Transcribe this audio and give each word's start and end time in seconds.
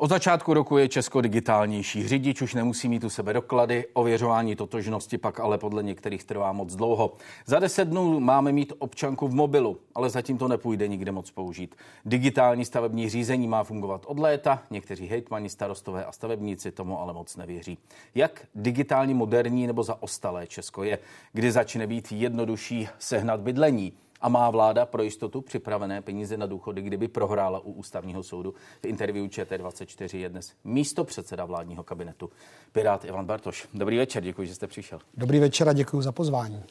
Od 0.00 0.10
začátku 0.10 0.54
roku 0.54 0.78
je 0.78 0.88
Česko 0.88 1.20
digitálnější. 1.20 2.08
Řidič 2.08 2.42
už 2.42 2.54
nemusí 2.54 2.88
mít 2.88 3.04
u 3.04 3.10
sebe 3.10 3.32
doklady, 3.32 3.84
ověřování 3.92 4.56
totožnosti 4.56 5.18
pak 5.18 5.40
ale 5.40 5.58
podle 5.58 5.82
některých 5.82 6.24
trvá 6.24 6.52
moc 6.52 6.76
dlouho. 6.76 7.12
Za 7.46 7.58
deset 7.58 7.88
dnů 7.88 8.20
máme 8.20 8.52
mít 8.52 8.72
občanku 8.78 9.28
v 9.28 9.34
mobilu, 9.34 9.78
ale 9.94 10.10
zatím 10.10 10.38
to 10.38 10.48
nepůjde 10.48 10.88
nikde 10.88 11.12
moc 11.12 11.30
použít. 11.30 11.74
Digitální 12.04 12.64
stavební 12.64 13.08
řízení 13.08 13.48
má 13.48 13.64
fungovat 13.64 14.02
od 14.06 14.18
léta, 14.18 14.62
někteří 14.70 15.06
hejtmani, 15.06 15.48
starostové 15.48 16.04
a 16.04 16.12
stavebníci 16.12 16.70
tomu 16.72 17.00
ale 17.00 17.12
moc 17.12 17.36
nevěří. 17.36 17.78
Jak 18.14 18.46
digitální, 18.54 19.14
moderní 19.14 19.66
nebo 19.66 19.82
zaostalé 19.82 20.46
Česko 20.46 20.82
je, 20.84 20.98
kdy 21.32 21.52
začne 21.52 21.86
být 21.86 22.12
jednodušší 22.12 22.88
sehnat 22.98 23.40
bydlení? 23.40 23.92
A 24.20 24.28
má 24.28 24.50
vláda 24.50 24.86
pro 24.86 25.02
jistotu 25.02 25.40
připravené 25.40 26.02
peníze 26.02 26.36
na 26.36 26.46
důchody, 26.46 26.82
kdyby 26.82 27.08
prohrála 27.08 27.58
u 27.58 27.72
ústavního 27.72 28.22
soudu? 28.22 28.54
V 28.82 28.84
interview 28.84 29.26
ČT24 29.26 30.18
je 30.18 30.28
dnes 30.28 30.52
místo 30.64 31.04
předseda 31.04 31.44
vládního 31.44 31.82
kabinetu 31.82 32.30
Pirát 32.72 33.04
Ivan 33.04 33.26
Bartoš. 33.26 33.68
Dobrý 33.74 33.96
večer, 33.96 34.22
děkuji, 34.22 34.48
že 34.48 34.54
jste 34.54 34.66
přišel. 34.66 34.98
Dobrý 35.16 35.38
večer 35.40 35.68
a 35.68 35.72
děkuji 35.72 36.02
za 36.02 36.12
pozvání. 36.12 36.62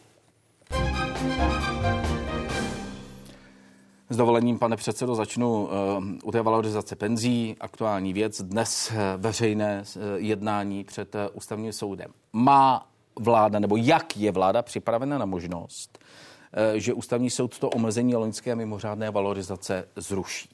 S 4.09 4.17
dovolením, 4.17 4.59
pane 4.59 4.75
předsedo, 4.75 5.15
začnu 5.15 5.63
uh, 5.63 5.69
u 6.23 6.31
té 6.31 6.41
valorizace 6.41 6.95
penzí. 6.95 7.55
Aktuální 7.59 8.13
věc. 8.13 8.41
Dnes 8.41 8.91
uh, 8.91 9.21
veřejné 9.21 9.83
uh, 9.95 10.01
jednání 10.15 10.83
před 10.83 11.15
ústavním 11.33 11.73
soudem. 11.73 12.11
Má 12.33 12.87
vláda, 13.19 13.59
nebo 13.59 13.77
jak 13.77 14.17
je 14.17 14.31
vláda 14.31 14.61
připravena 14.61 15.17
na 15.17 15.25
možnost, 15.25 15.99
Eh, 15.99 16.26
že 16.75 16.93
ústavní 16.93 17.29
soud 17.29 17.59
to 17.59 17.69
omezení 17.69 18.15
loňské 18.15 18.55
mimořádné 18.55 19.11
valorizace 19.11 19.87
zruší. 19.95 20.49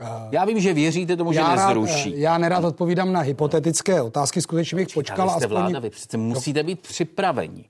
Eh, 0.00 0.28
já 0.30 0.44
vím, 0.44 0.60
že 0.60 0.74
věříte 0.74 1.16
tomu, 1.16 1.32
já 1.32 1.56
že 1.56 1.62
nezruší. 1.62 2.10
Rád, 2.10 2.16
eh, 2.16 2.20
já 2.20 2.38
nerad 2.38 2.64
odpovídám 2.64 3.12
na 3.12 3.20
hypotetické 3.20 4.02
otázky, 4.02 4.42
skutečně 4.42 4.76
bych 4.76 4.88
počkal. 4.94 5.28
Jste 5.28 5.36
aspoň... 5.36 5.50
vláda, 5.50 5.78
vy 5.78 5.90
přece 5.90 6.16
musíte 6.16 6.62
být 6.62 6.80
připraveni. 6.80 7.64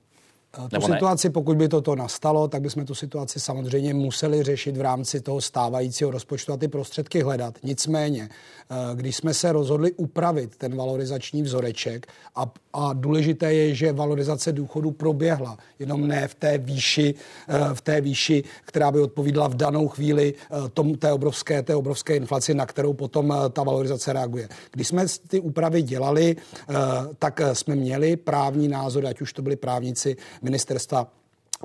Tu 0.55 0.61
Nebo 0.71 0.87
situaci, 0.87 1.27
ne? 1.27 1.31
pokud 1.31 1.57
by 1.57 1.67
toto 1.67 1.95
nastalo, 1.95 2.47
tak 2.47 2.61
bychom 2.61 2.85
tu 2.85 2.95
situaci 2.95 3.39
samozřejmě 3.39 3.93
museli 3.93 4.43
řešit 4.43 4.77
v 4.77 4.81
rámci 4.81 5.21
toho 5.21 5.41
stávajícího 5.41 6.11
rozpočtu 6.11 6.53
a 6.53 6.57
ty 6.57 6.67
prostředky 6.67 7.21
hledat. 7.21 7.55
Nicméně, 7.63 8.29
eh, 8.69 8.75
když 8.95 9.15
jsme 9.15 9.33
se 9.33 9.51
rozhodli 9.51 9.91
upravit 9.91 10.55
ten 10.55 10.75
valorizační 10.75 11.41
vzoreček 11.41 12.07
a, 12.35 12.51
a 12.73 12.93
důležité 12.93 13.53
je, 13.53 13.75
že 13.75 13.93
valorizace 13.93 14.51
důchodu 14.51 14.91
proběhla, 14.91 15.57
jenom 15.79 16.07
ne 16.07 16.27
v 16.27 16.35
té 16.35 16.57
výši, 16.57 17.15
eh, 17.47 17.59
v 17.73 17.81
té 17.81 18.01
výši, 18.01 18.43
která 18.65 18.91
by 18.91 18.99
odpovídala 18.99 19.47
v 19.47 19.55
danou 19.55 19.87
chvíli 19.87 20.33
eh, 20.33 20.69
tom, 20.69 20.95
té, 20.95 21.13
obrovské, 21.13 21.63
té 21.63 21.75
obrovské 21.75 22.15
inflaci, 22.15 22.53
na 22.53 22.65
kterou 22.65 22.93
potom 22.93 23.33
ta 23.53 23.63
valorizace 23.63 24.13
reaguje. 24.13 24.49
Když 24.71 24.87
jsme 24.87 25.05
ty 25.27 25.39
úpravy 25.39 25.81
dělali, 25.81 26.35
tak 27.19 27.41
jsme 27.53 27.75
měli 27.75 28.15
právní 28.15 28.67
názor, 28.67 29.05
ať 29.05 29.21
už 29.21 29.33
to 29.33 29.41
byli 29.41 29.55
právníci 29.55 30.15
ministerstva 30.41 31.05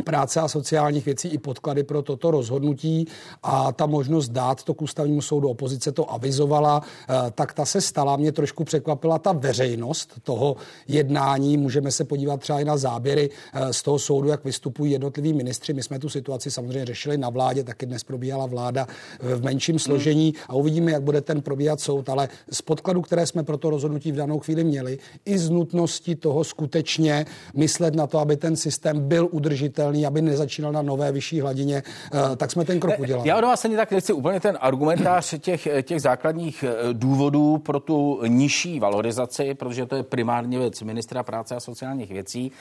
práce 0.03 0.41
a 0.41 0.48
sociálních 0.48 1.05
věcí 1.05 1.28
i 1.28 1.39
podklady 1.39 1.83
pro 1.83 2.03
toto 2.03 2.31
rozhodnutí 2.31 3.06
a 3.42 3.73
ta 3.73 3.87
možnost 3.87 4.28
dát 4.28 4.62
to 4.62 4.75
k 4.75 4.83
ústavnímu 4.83 5.23
soudu, 5.23 5.48
opozice 5.48 5.92
to 5.92 6.12
avizovala, 6.12 6.83
eh, 6.83 7.31
tak 7.31 7.53
ta 7.53 7.64
se 7.64 7.81
stala. 7.81 8.17
Mě 8.17 8.33
trošku 8.33 8.64
překvapila 8.64 9.19
ta 9.19 9.33
veřejnost 9.33 10.12
toho 10.23 10.56
jednání. 10.89 11.56
Můžeme 11.56 11.91
se 11.91 12.05
podívat 12.05 12.41
třeba 12.41 12.61
i 12.61 12.64
na 12.64 12.77
záběry 12.77 13.31
eh, 13.53 13.73
z 13.73 13.83
toho 13.83 13.98
soudu, 13.98 14.28
jak 14.28 14.45
vystupují 14.45 14.92
jednotliví 14.92 15.33
ministři. 15.33 15.73
My 15.73 15.83
jsme 15.83 15.98
tu 15.98 16.08
situaci 16.08 16.51
samozřejmě 16.51 16.84
řešili 16.84 17.19
na 17.19 17.31
vládě, 17.31 17.64
taky 17.64 17.86
dnes 17.86 18.05
probíhala 18.05 18.47
vláda 18.47 18.86
v 19.20 19.45
menším 19.45 19.79
složení 19.79 20.34
a 20.48 20.55
uvidíme, 20.55 20.92
jak 20.92 21.03
bude 21.03 21.20
ten 21.20 21.42
probíhat 21.42 21.81
soud, 21.81 22.08
ale 22.08 22.29
z 22.51 22.62
podkladu, 22.62 23.03
které 23.03 23.27
jsme 23.27 23.42
pro 23.42 23.57
to 23.57 23.70
rozhodnutí 23.70 24.13
v 24.13 24.17
danou 24.17 24.39
chvíli 24.39 24.64
měli, 24.64 24.98
i 25.24 25.39
z 25.39 25.51
nutnosti 25.51 26.14
toho 26.14 26.45
skutečně 26.45 27.27
myslet 27.55 27.95
na 27.95 28.07
to, 28.07 28.18
aby 28.18 28.36
ten 28.36 28.57
systém 28.57 29.08
byl 29.08 29.29
udržitelný 29.30 29.83
udržitelný, 29.84 30.06
aby 30.06 30.22
nezačínal 30.22 30.72
na 30.72 30.83
nové 30.83 31.12
vyšší 31.12 31.40
hladině, 31.40 31.83
eh, 31.83 32.36
tak 32.36 32.50
jsme 32.50 32.64
ten 32.64 32.80
krok 32.80 32.98
udělali. 32.98 33.28
Já 33.28 33.36
od 33.36 33.45
vás 33.45 33.64
ani 33.64 33.77
tak 33.77 33.90
nechci 33.90 34.12
úplně 34.12 34.40
ten 34.40 34.58
argumentář 34.61 35.34
těch, 35.39 35.68
těch 35.83 36.00
základních 36.00 36.64
eh, 36.64 36.92
důvodů 36.92 37.58
pro 37.58 37.80
tu 37.80 38.20
nižší 38.27 38.80
valorizaci, 38.80 39.55
protože 39.55 39.86
to 39.86 39.96
je 39.96 40.02
primárně 40.02 40.58
věc 40.58 40.83
ministra 40.83 41.23
práce 41.23 41.55
a 41.55 41.61
sociálních 41.61 42.11
věcí. 42.11 42.52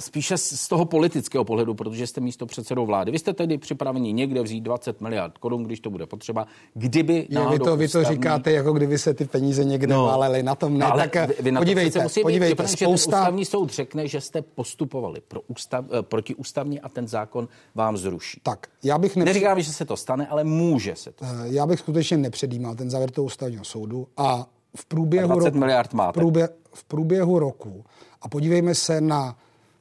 Spíše 0.00 0.38
z 0.38 0.68
toho 0.68 0.84
politického 0.84 1.44
pohledu, 1.44 1.74
protože 1.74 2.06
jste 2.06 2.20
místo 2.20 2.46
předsedou 2.46 2.86
vlády. 2.86 3.12
Vy 3.12 3.18
jste 3.18 3.32
tedy 3.32 3.58
připraveni 3.58 4.12
někde 4.12 4.42
vzít 4.42 4.60
20 4.60 5.00
miliard 5.00 5.38
korun, 5.38 5.64
když 5.64 5.80
to 5.80 5.90
bude 5.90 6.06
potřeba. 6.06 6.46
Kdyby 6.74 7.26
je, 7.28 7.48
vy, 7.50 7.58
to, 7.58 7.76
vy 7.76 7.88
to 7.88 8.04
říkáte, 8.04 8.52
jako 8.52 8.72
kdyby 8.72 8.98
se 8.98 9.14
ty 9.14 9.24
peníze 9.24 9.64
někde 9.64 9.94
no, 9.94 10.04
válely. 10.04 10.42
Na 10.42 10.54
tom 10.54 10.78
ne. 10.78 10.84
Ale 10.86 11.08
tak 11.08 11.40
vy, 11.40 11.52
na 11.52 11.60
podívejte, 11.60 12.02
musí 12.02 12.22
podívejte, 12.22 12.62
být, 12.62 12.68
spousta... 12.68 12.94
ústavní 12.94 13.44
soud 13.44 13.70
řekne, 13.70 14.08
že 14.08 14.20
jste 14.20 14.42
postupovali 14.42 15.20
pro 15.28 15.40
ústav, 15.46 15.84
eh, 15.98 16.02
protiústavně 16.02 16.80
a 16.80 16.88
ten 16.88 17.08
zákon 17.08 17.48
vám 17.74 17.96
zruší. 17.96 18.40
Tak, 18.42 18.66
já 18.82 18.98
bych 18.98 19.16
nepřed... 19.16 19.32
Neříkám, 19.32 19.60
že 19.60 19.72
se 19.72 19.84
to 19.84 19.96
stane, 19.96 20.26
ale 20.26 20.44
může 20.44 20.96
se 20.96 21.12
to 21.12 21.24
stane. 21.24 21.44
Eh, 21.48 21.52
já 21.52 21.66
bych 21.66 21.80
skutečně 21.80 22.16
nepředjímal 22.16 22.74
ten 22.74 22.90
závěr 22.90 23.10
toho 23.10 23.24
ústavního 23.24 23.64
soudu 23.64 24.08
a 24.16 24.46
v 24.76 24.84
průběhu, 24.84 25.28
20 25.28 25.44
roku, 25.44 25.58
miliard 25.58 25.92
máte. 25.92 26.20
V, 26.20 26.20
průběh, 26.20 26.50
v 26.74 26.84
průběhu 26.84 27.38
roku 27.38 27.84
a 28.22 28.28
podívejme 28.28 28.74
se 28.74 29.00
na 29.00 29.36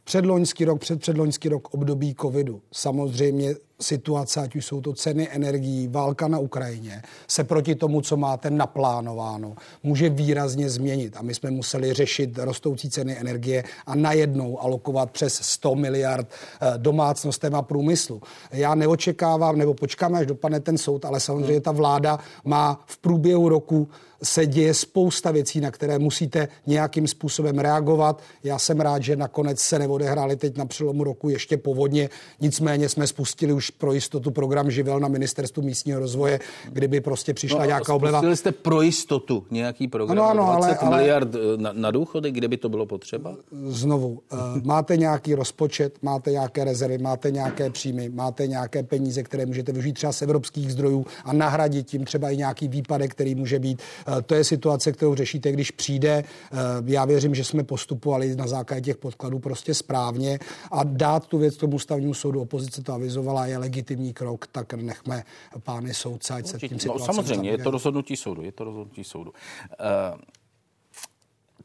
předloňský 0.05 0.65
rok, 0.65 0.79
předpředloňský 0.79 1.49
rok 1.49 1.73
období 1.73 2.15
covidu. 2.21 2.61
Samozřejmě 2.71 3.55
situace, 3.81 4.41
ať 4.41 4.55
už 4.55 4.65
jsou 4.65 4.81
to 4.81 4.93
ceny 4.93 5.29
energií, 5.31 5.87
válka 5.87 6.27
na 6.27 6.39
Ukrajině, 6.39 7.01
se 7.27 7.43
proti 7.43 7.75
tomu, 7.75 8.01
co 8.01 8.17
máte 8.17 8.49
naplánováno, 8.49 9.55
může 9.83 10.09
výrazně 10.09 10.69
změnit. 10.69 11.17
A 11.17 11.21
my 11.21 11.35
jsme 11.35 11.51
museli 11.51 11.93
řešit 11.93 12.37
rostoucí 12.37 12.89
ceny 12.89 13.17
energie 13.19 13.63
a 13.85 13.95
najednou 13.95 14.61
alokovat 14.61 15.11
přes 15.11 15.33
100 15.33 15.75
miliard 15.75 16.27
eh, 16.27 16.73
domácnostem 16.77 17.55
a 17.55 17.61
průmyslu. 17.61 18.21
Já 18.51 18.75
neočekávám, 18.75 19.57
nebo 19.57 19.73
počkáme, 19.73 20.19
až 20.19 20.25
dopadne 20.25 20.59
ten 20.59 20.77
soud, 20.77 21.05
ale 21.05 21.19
samozřejmě 21.19 21.61
ta 21.61 21.71
vláda 21.71 22.19
má 22.43 22.83
v 22.85 22.97
průběhu 22.97 23.49
roku 23.49 23.89
se 24.23 24.45
děje 24.45 24.73
spousta 24.73 25.31
věcí, 25.31 25.61
na 25.61 25.71
které 25.71 25.99
musíte 25.99 26.47
nějakým 26.67 27.07
způsobem 27.07 27.59
reagovat. 27.59 28.21
Já 28.43 28.59
jsem 28.59 28.79
rád, 28.79 29.03
že 29.03 29.15
nakonec 29.15 29.59
se 29.59 29.79
neodehrály 29.79 30.35
teď 30.35 30.57
na 30.57 30.65
přelomu 30.65 31.03
roku 31.03 31.29
ještě 31.29 31.57
povodně, 31.57 32.09
nicméně 32.39 32.89
jsme 32.89 33.07
spustili 33.07 33.53
už 33.53 33.64
pro 33.71 33.93
jistotu 33.93 34.31
program 34.31 34.71
Živel 34.71 34.99
na 34.99 35.07
ministerstvu 35.07 35.63
místního 35.63 35.99
rozvoje, 35.99 36.39
kdyby 36.71 37.01
prostě 37.01 37.33
přišla 37.33 37.59
no, 37.59 37.65
nějaká 37.65 37.93
obleva. 37.93 38.35
Jste 38.35 38.51
pro 38.51 38.81
jistotu 38.81 39.45
nějaký 39.51 39.87
program? 39.87 40.19
Ano, 40.19 40.43
ano, 40.43 40.55
20 40.57 40.77
ale, 40.79 40.97
miliard 40.97 41.35
ale, 41.35 41.57
na, 41.57 41.73
na 41.73 41.91
důchody, 41.91 42.31
kde 42.31 42.47
by 42.47 42.57
to 42.57 42.69
bylo 42.69 42.85
potřeba? 42.85 43.35
Znovu, 43.67 44.07
uh, 44.07 44.39
máte 44.63 44.97
nějaký 44.97 45.35
rozpočet, 45.35 45.97
máte 46.01 46.31
nějaké 46.31 46.63
rezervy, 46.63 46.97
máte 46.97 47.31
nějaké 47.31 47.69
příjmy, 47.69 48.09
máte 48.09 48.47
nějaké 48.47 48.83
peníze, 48.83 49.23
které 49.23 49.45
můžete 49.45 49.71
využít 49.71 49.93
třeba 49.93 50.13
z 50.13 50.21
evropských 50.21 50.71
zdrojů 50.71 51.05
a 51.25 51.33
nahradit 51.33 51.87
tím 51.87 52.05
třeba 52.05 52.29
i 52.29 52.37
nějaký 52.37 52.67
výpadek, 52.67 53.11
který 53.11 53.35
může 53.35 53.59
být. 53.59 53.81
Uh, 54.07 54.21
to 54.21 54.35
je 54.35 54.43
situace, 54.43 54.91
kterou 54.91 55.15
řešíte, 55.15 55.51
když 55.51 55.71
přijde. 55.71 56.23
Uh, 56.53 56.59
já 56.89 57.05
věřím, 57.05 57.35
že 57.35 57.43
jsme 57.43 57.63
postupovali 57.63 58.35
na 58.35 58.47
základě 58.47 58.81
těch 58.81 58.97
podkladů 58.97 59.39
prostě 59.39 59.73
správně 59.73 60.39
a 60.71 60.83
dát 60.83 61.27
tu 61.27 61.37
věc 61.37 61.57
tomu 61.57 61.75
ústavnímu 61.75 62.13
soudu, 62.13 62.41
opozice 62.41 62.83
to 62.83 62.93
avizovala, 62.93 63.45
je 63.55 63.59
legitimní 63.59 64.13
krok, 64.13 64.47
tak 64.47 64.73
nechme 64.73 65.23
pány 65.63 65.93
soudce, 65.93 66.33
ať 66.33 66.47
se 66.47 66.59
tím 66.59 66.77
no, 66.87 66.99
Samozřejmě, 66.99 67.49
je 67.49 67.57
to 67.57 67.71
rozhodnutí 67.71 68.15
soudu, 68.15 68.41
je 68.41 68.51
to 68.51 68.63
rozhodnutí 68.63 69.03
soudu. 69.03 69.33
Uh, 70.11 70.21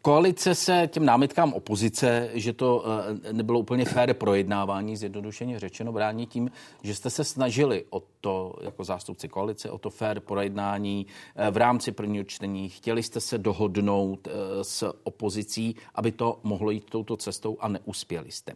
Koalice 0.03 0.55
se 0.55 0.89
těm 0.93 1.05
námitkám 1.05 1.53
opozice, 1.53 2.31
že 2.34 2.53
to 2.53 2.84
eh, 3.27 3.33
nebylo 3.33 3.59
úplně 3.59 3.84
fér 3.84 4.15
projednávání, 4.15 4.97
zjednodušeně 4.97 5.59
řečeno, 5.59 5.92
brání 5.92 6.27
tím, 6.27 6.51
že 6.83 6.95
jste 6.95 7.10
se 7.10 7.25
snažili 7.25 7.84
o 7.91 8.03
to, 8.21 8.54
jako 8.60 8.84
zástupci 8.84 9.28
koalice, 9.28 9.71
o 9.71 9.78
to 9.78 9.91
fér 9.91 10.21
projednání 10.21 11.07
eh, 11.36 11.51
v 11.51 11.57
rámci 11.57 11.93
prvního 11.93 12.25
čtení. 12.25 12.69
Chtěli 12.69 13.03
jste 13.03 13.21
se 13.21 13.39
dohodnout 13.39 14.28
s 14.63 14.95
opozicí, 15.03 15.77
aby 15.95 16.13
to 16.13 16.41
mohlo 16.43 16.71
jít 16.71 16.91
touto 16.91 17.16
cestou 17.16 17.57
a 17.60 17.69
neuspěli 17.69 18.33
jste. 18.33 18.53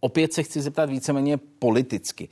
Opět 0.00 0.32
se 0.32 0.42
chci 0.42 0.60
zeptat 0.60 0.90
víceméně 0.90 1.36
politicky. 1.36 2.28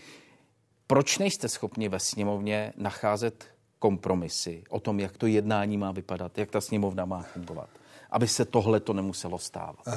Proč 0.91 1.19
nejste 1.19 1.49
schopni 1.49 1.89
ve 1.89 1.99
sněmovně 1.99 2.73
nacházet 2.77 3.45
kompromisy 3.79 4.63
o 4.69 4.81
tom, 4.81 5.01
jak 5.01 5.17
to 5.17 5.27
jednání 5.27 5.77
má 5.77 5.93
vypadat, 5.93 6.39
jak 6.39 6.51
ta 6.51 6.61
sněmovna 6.61 7.05
má 7.05 7.23
fungovat, 7.23 7.69
aby 8.11 8.29
se 8.29 8.45
tohle 8.45 8.81
to 8.81 8.93
nemuselo 8.93 9.39
stávat? 9.39 9.87
Uh, 9.87 9.95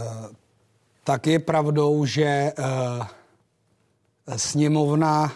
tak 1.04 1.28
je 1.28 1.40
pravdou, 1.40 2.06
že 2.06 2.54
uh, 2.60 3.06
sněmovna 4.38 5.34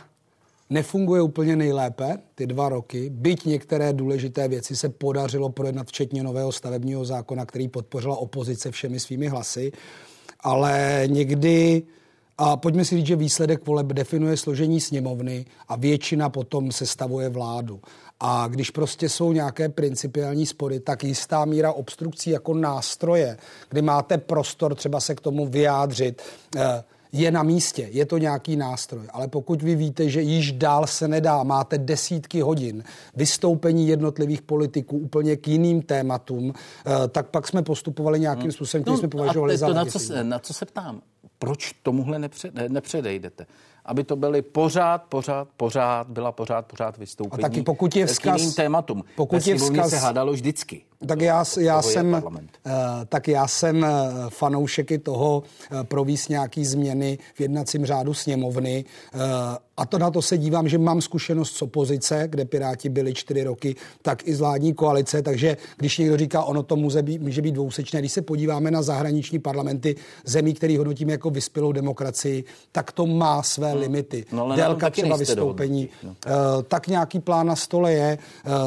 nefunguje 0.70 1.22
úplně 1.22 1.56
nejlépe 1.56 2.18
ty 2.36 2.48
dva 2.48 2.70
roky, 2.70 3.10
byť 3.10 3.46
některé 3.46 3.94
důležité 3.94 4.48
věci 4.48 4.76
se 4.76 4.90
podařilo 4.90 5.50
projednat, 5.50 5.88
včetně 5.88 6.24
nového 6.24 6.52
stavebního 6.52 7.06
zákona, 7.06 7.46
který 7.46 7.68
podpořila 7.68 8.18
opozice 8.18 8.72
všemi 8.72 9.00
svými 9.00 9.28
hlasy, 9.28 9.72
ale 10.40 11.04
někdy 11.08 11.84
A 12.38 12.58
pojďme 12.58 12.86
si 12.86 12.96
říct, 12.96 13.06
že 13.06 13.16
výsledek 13.16 13.68
voleb 13.68 13.88
definuje 13.88 14.38
složení 14.38 14.82
sněmovny 14.82 15.46
a 15.68 15.76
většina 15.76 16.30
potom 16.30 16.72
sestavuje 16.72 17.30
vládu. 17.30 17.82
A 18.20 18.48
když 18.48 18.72
prostě 18.72 19.10
jsou 19.10 19.32
nějaké 19.32 19.70
principiální 19.70 20.46
spory, 20.46 20.80
tak 20.80 21.04
jistá 21.04 21.46
míra 21.46 21.72
obstrukcí 21.72 22.30
jako 22.30 22.54
nástroje, 22.54 23.38
kdy 23.70 23.82
máte 23.82 24.18
prostor 24.18 24.76
třeba 24.76 25.00
se 25.00 25.16
k 25.16 25.22
tomu 25.22 25.48
vyjádřit, 25.48 26.22
eh, 26.56 26.84
je 27.12 27.32
na 27.32 27.44
místě, 27.44 27.90
je 27.92 28.06
to 28.06 28.18
nějaký 28.18 28.56
nástroj. 28.56 29.04
Ale 29.10 29.28
pokud 29.28 29.62
vy 29.62 29.76
víte, 29.76 30.10
že 30.10 30.22
již 30.22 30.52
dál 30.52 30.88
se 30.88 31.08
nedá, 31.08 31.44
máte 31.44 31.78
desítky 31.78 32.42
hodin 32.42 32.84
vystoupení 33.16 33.88
jednotlivých 33.88 34.42
politiků 34.42 34.98
úplně 34.98 35.36
k 35.36 35.48
jiným 35.48 35.82
tématům, 35.82 36.54
eh, 36.54 37.08
tak 37.08 37.30
pak 37.30 37.48
jsme 37.48 37.64
postupovali 37.64 38.20
nějakým 38.20 38.44
hmm. 38.44 38.52
způsobem, 38.52 38.84
který 38.84 38.94
no, 38.94 39.00
jsme 39.00 39.08
považovali 39.08 39.58
za 39.58 39.68
to, 39.68 39.74
na 39.74 39.86
co, 39.86 40.00
se, 40.00 40.24
na 40.24 40.40
co 40.40 40.54
se 40.54 40.66
ptám? 40.66 41.02
Proč 41.40 41.74
tomuhle 41.84 42.20
nepřed, 42.20 42.54
nepředejdete? 42.70 43.48
Aby 43.88 44.04
to 44.04 44.16
byly 44.16 44.42
pořád, 44.42 45.04
pořád, 45.10 45.48
pořád, 45.58 46.08
byla 46.08 46.32
pořád, 46.32 46.66
pořád 46.66 46.98
vystoupení. 46.98 47.44
A 47.44 47.50
taky 47.50 47.62
pokud 47.62 47.96
je 47.96 48.06
vzkaz, 48.06 48.36
k 48.36 48.38
jiným 48.40 48.54
tématům. 48.54 49.04
Pokud 49.16 49.48
je 49.48 49.56
vzkaz, 49.56 49.90
se 49.90 49.98
hádalo 49.98 50.34
vždycky. 50.34 50.82
Tak 51.08 51.22
já, 51.22 51.44
já 51.60 51.82
jsem, 51.82 52.14
uh, 52.14 52.38
tak 53.10 53.28
já 53.28 53.48
jsem 53.48 53.78
uh, 53.78 53.90
fanoušeky 54.30 54.98
toho 54.98 55.44
uh, 55.72 55.84
províst 55.84 56.30
nějaký 56.30 56.66
změny 56.66 57.18
v 57.34 57.42
jednacím 57.42 57.86
řádu 57.86 58.14
sněmovny. 58.14 58.86
A 59.78 59.86
to 59.86 59.98
na 59.98 60.12
to 60.12 60.22
se 60.22 60.38
dívám, 60.38 60.68
že 60.68 60.78
mám 60.78 61.02
zkušenost 61.02 61.56
z 61.56 61.62
opozice, 61.62 62.24
kde 62.28 62.46
Piráti 62.46 62.90
byli 62.90 63.14
čtyři 63.14 63.44
roky, 63.44 63.76
tak 64.02 64.28
i 64.28 64.36
z 64.36 64.40
vládní 64.40 64.74
koalice, 64.74 65.22
takže 65.22 65.58
když 65.78 65.98
někdo 65.98 66.18
říká, 66.18 66.44
ono 66.44 66.64
to 66.64 66.76
může 66.76 67.02
být, 67.02 67.22
může 67.22 67.42
být 67.42 67.52
dvousečné, 67.52 68.00
když 68.00 68.12
se 68.12 68.22
podíváme 68.22 68.72
na 68.72 68.82
zahraniční 68.82 69.40
parlamenty 69.40 69.96
zemí, 70.26 70.54
který 70.54 70.78
hodnotíme 70.78 71.12
jako 71.12 71.30
vyspělou 71.30 71.72
demokracii, 71.72 72.44
tak 72.72 72.92
to 72.92 73.06
má 73.06 73.44
své. 73.44 73.74
Limity. 73.78 74.26
No, 74.32 74.56
Délka 74.56 74.90
třeba 74.90 75.18
vystoupení. 75.18 75.90
No. 76.04 76.10
Uh, 76.10 76.64
tak 76.68 76.88
nějaký 76.88 77.20
plán 77.20 77.48
na 77.48 77.56
stole 77.56 77.94
je. 77.94 78.18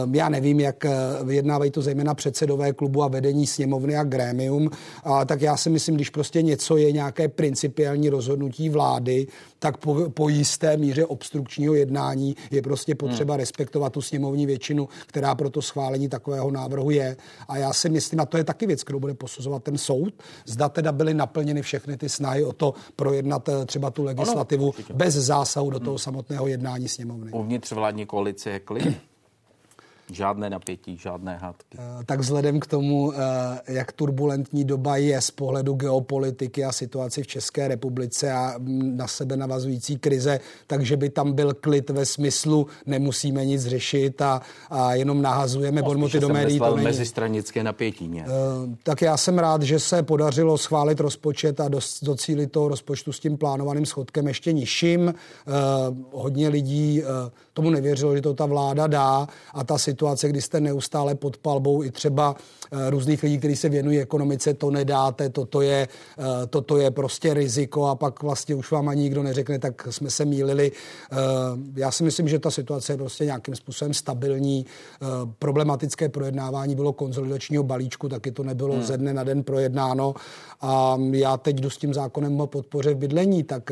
Uh, 0.05 0.15
já 0.15 0.29
nevím, 0.29 0.61
jak 0.61 0.85
vyjednávají 1.25 1.71
to 1.71 1.83
zejména 1.83 2.15
předsedové 2.15 2.73
klubu 2.73 3.03
a 3.03 3.09
vedení 3.09 3.47
sněmovny 3.47 3.97
a 3.97 4.05
grémium. 4.05 4.71
A 5.05 5.25
tak 5.25 5.41
já 5.41 5.57
si 5.57 5.71
myslím, 5.71 5.95
když 5.95 6.11
prostě 6.11 6.43
něco 6.43 6.77
je 6.77 6.93
nějaké 6.93 7.29
principiální 7.29 8.09
rozhodnutí 8.09 8.69
vlády, 8.69 9.27
tak 9.59 9.77
po, 9.77 10.11
po 10.11 10.29
jisté 10.29 10.77
míře 10.77 11.07
obstrukčního 11.07 11.75
jednání 11.75 12.37
je 12.51 12.63
prostě 12.63 12.95
potřeba 12.95 13.35
hmm. 13.35 13.41
respektovat 13.41 13.93
tu 13.93 14.03
sněmovní 14.03 14.47
většinu, 14.47 14.89
která 15.07 15.35
pro 15.35 15.51
to 15.51 15.63
schválení 15.63 16.09
takového 16.09 16.51
návrhu 16.51 16.91
je. 16.91 17.17
A 17.49 17.57
já 17.57 17.73
si 17.73 17.89
myslím, 17.89 18.21
a 18.21 18.27
to 18.27 18.37
je 18.37 18.45
taky 18.45 18.67
věc, 18.67 18.85
kterou 18.85 19.01
bude 19.01 19.15
posuzovat 19.15 19.63
ten 19.63 19.79
soud, 19.79 20.15
zda 20.47 20.69
teda 20.69 20.93
byly 20.93 21.15
naplněny 21.15 21.63
všechny 21.63 21.97
ty 21.97 22.09
snahy 22.09 22.45
o 22.45 22.53
to 22.53 22.75
projednat 22.97 23.49
eh, 23.49 23.67
třeba 23.67 23.91
tu 23.91 24.05
legislativu 24.05 24.75
ano, 24.77 24.97
bez 25.05 25.15
zásahu 25.15 25.71
do 25.71 25.81
toho 25.81 25.99
samotného 25.99 26.47
jednání 26.47 26.89
sněmovny. 26.89 27.33
Uvnitř 27.33 27.73
vládní 27.73 28.07
koalice 28.07 28.51
je 28.51 28.61
klid. 28.61 28.97
Žádné 30.13 30.51
napětí, 30.51 30.97
žádné 30.97 31.37
hádky. 31.37 31.79
Eh, 31.81 32.05
tak 32.07 32.21
vzhledem 32.21 32.61
k 32.61 32.67
tomu, 32.67 33.13
eh, 33.13 33.17
jak 33.69 33.93
turbulentní 33.93 34.65
doba 34.65 34.97
je 34.97 35.21
z 35.21 35.31
pohledu 35.31 35.75
geopolitiky 35.75 36.65
a 36.65 36.73
situaci 36.73 37.23
v 37.23 37.27
České 37.27 37.69
republice 37.69 38.33
a 38.33 38.55
mm, 38.59 38.97
na 38.97 39.07
sebe 39.07 39.37
navazující 39.37 39.99
krize, 39.99 40.41
takže 40.67 40.97
by 40.97 41.11
tam 41.11 41.33
byl 41.33 41.55
klid 41.55 41.91
ve 41.91 42.07
smyslu, 42.07 42.67
nemusíme 42.87 43.45
nic 43.45 43.67
řešit 43.67 44.23
a, 44.23 44.41
a 44.71 44.95
jenom 44.95 45.23
nahazujeme 45.23 45.81
no, 45.81 45.87
bonmoty 45.87 46.21
do 46.21 46.29
médií. 46.29 46.59
To 46.59 46.75
není. 46.75 46.85
mezistranické 46.85 47.65
napětí. 47.65 48.09
Ne? 48.09 48.25
Eh, 48.27 48.77
tak 48.83 49.03
já 49.03 49.17
jsem 49.17 49.39
rád, 49.39 49.63
že 49.63 49.79
se 49.79 50.03
podařilo 50.03 50.59
schválit 50.59 51.01
rozpočet 51.01 51.61
a 51.61 51.69
docílit 52.03 52.53
toho 52.53 52.69
rozpočtu 52.69 53.13
s 53.13 53.21
tím 53.21 53.37
plánovaným 53.37 53.87
schodkem 53.87 54.29
ještě 54.29 54.53
nižším. 54.53 55.15
Hodně 56.13 56.49
lidí 56.49 57.03
tomu 57.53 57.71
nevěřilo, 57.71 58.17
že 58.17 58.23
to 58.23 58.35
ta 58.35 58.47
vláda 58.47 58.87
dá 58.87 59.29
a 59.55 59.65
ta 59.65 59.79
situace, 59.79 60.00
kdy 60.29 60.43
jste 60.43 60.61
neustále 60.61 61.15
pod 61.15 61.37
palbou 61.37 61.85
i 61.85 61.91
třeba 61.91 62.37
eh, 62.73 62.91
různých 62.91 63.23
lidí, 63.23 63.39
kteří 63.39 63.57
se 63.57 63.69
věnují 63.69 64.01
ekonomice, 64.01 64.55
to 64.55 64.71
nedáte, 64.71 65.29
toto 65.29 65.61
je, 65.61 65.89
eh, 66.19 66.47
toto 66.47 66.77
je 66.77 66.91
prostě 66.91 67.35
riziko 67.35 67.87
a 67.87 67.95
pak 67.95 68.23
vlastně 68.23 68.55
už 68.55 68.71
vám 68.71 68.89
ani 68.89 69.03
nikdo 69.03 69.23
neřekne, 69.23 69.59
tak 69.59 69.89
jsme 69.91 70.11
se 70.11 70.25
mýlili. 70.25 70.73
Eh, 71.13 71.17
já 71.75 71.91
si 71.91 72.05
myslím, 72.05 72.29
že 72.29 72.39
ta 72.39 72.51
situace 72.51 72.93
je 72.93 72.97
prostě 72.97 73.25
nějakým 73.25 73.55
způsobem 73.55 73.95
stabilní. 73.95 74.67
Problematické 75.39 76.09
projednávání 76.09 76.75
bylo 76.75 76.93
konzolidačního 76.93 77.63
balíčku, 77.63 78.09
taky 78.09 78.33
to 78.33 78.43
nebylo 78.43 78.75
hmm. 78.75 78.83
ze 78.83 78.97
dne 78.97 79.15
na 79.15 79.25
den 79.25 79.43
projednáno 79.43 80.15
a 80.61 80.99
já 81.13 81.37
teď 81.37 81.57
jdu 81.57 81.71
s 81.71 81.79
tím 81.79 81.95
zákonem 81.95 82.41
o 82.41 82.47
podpoře 82.47 82.95
bydlení, 82.95 83.43
tak 83.43 83.71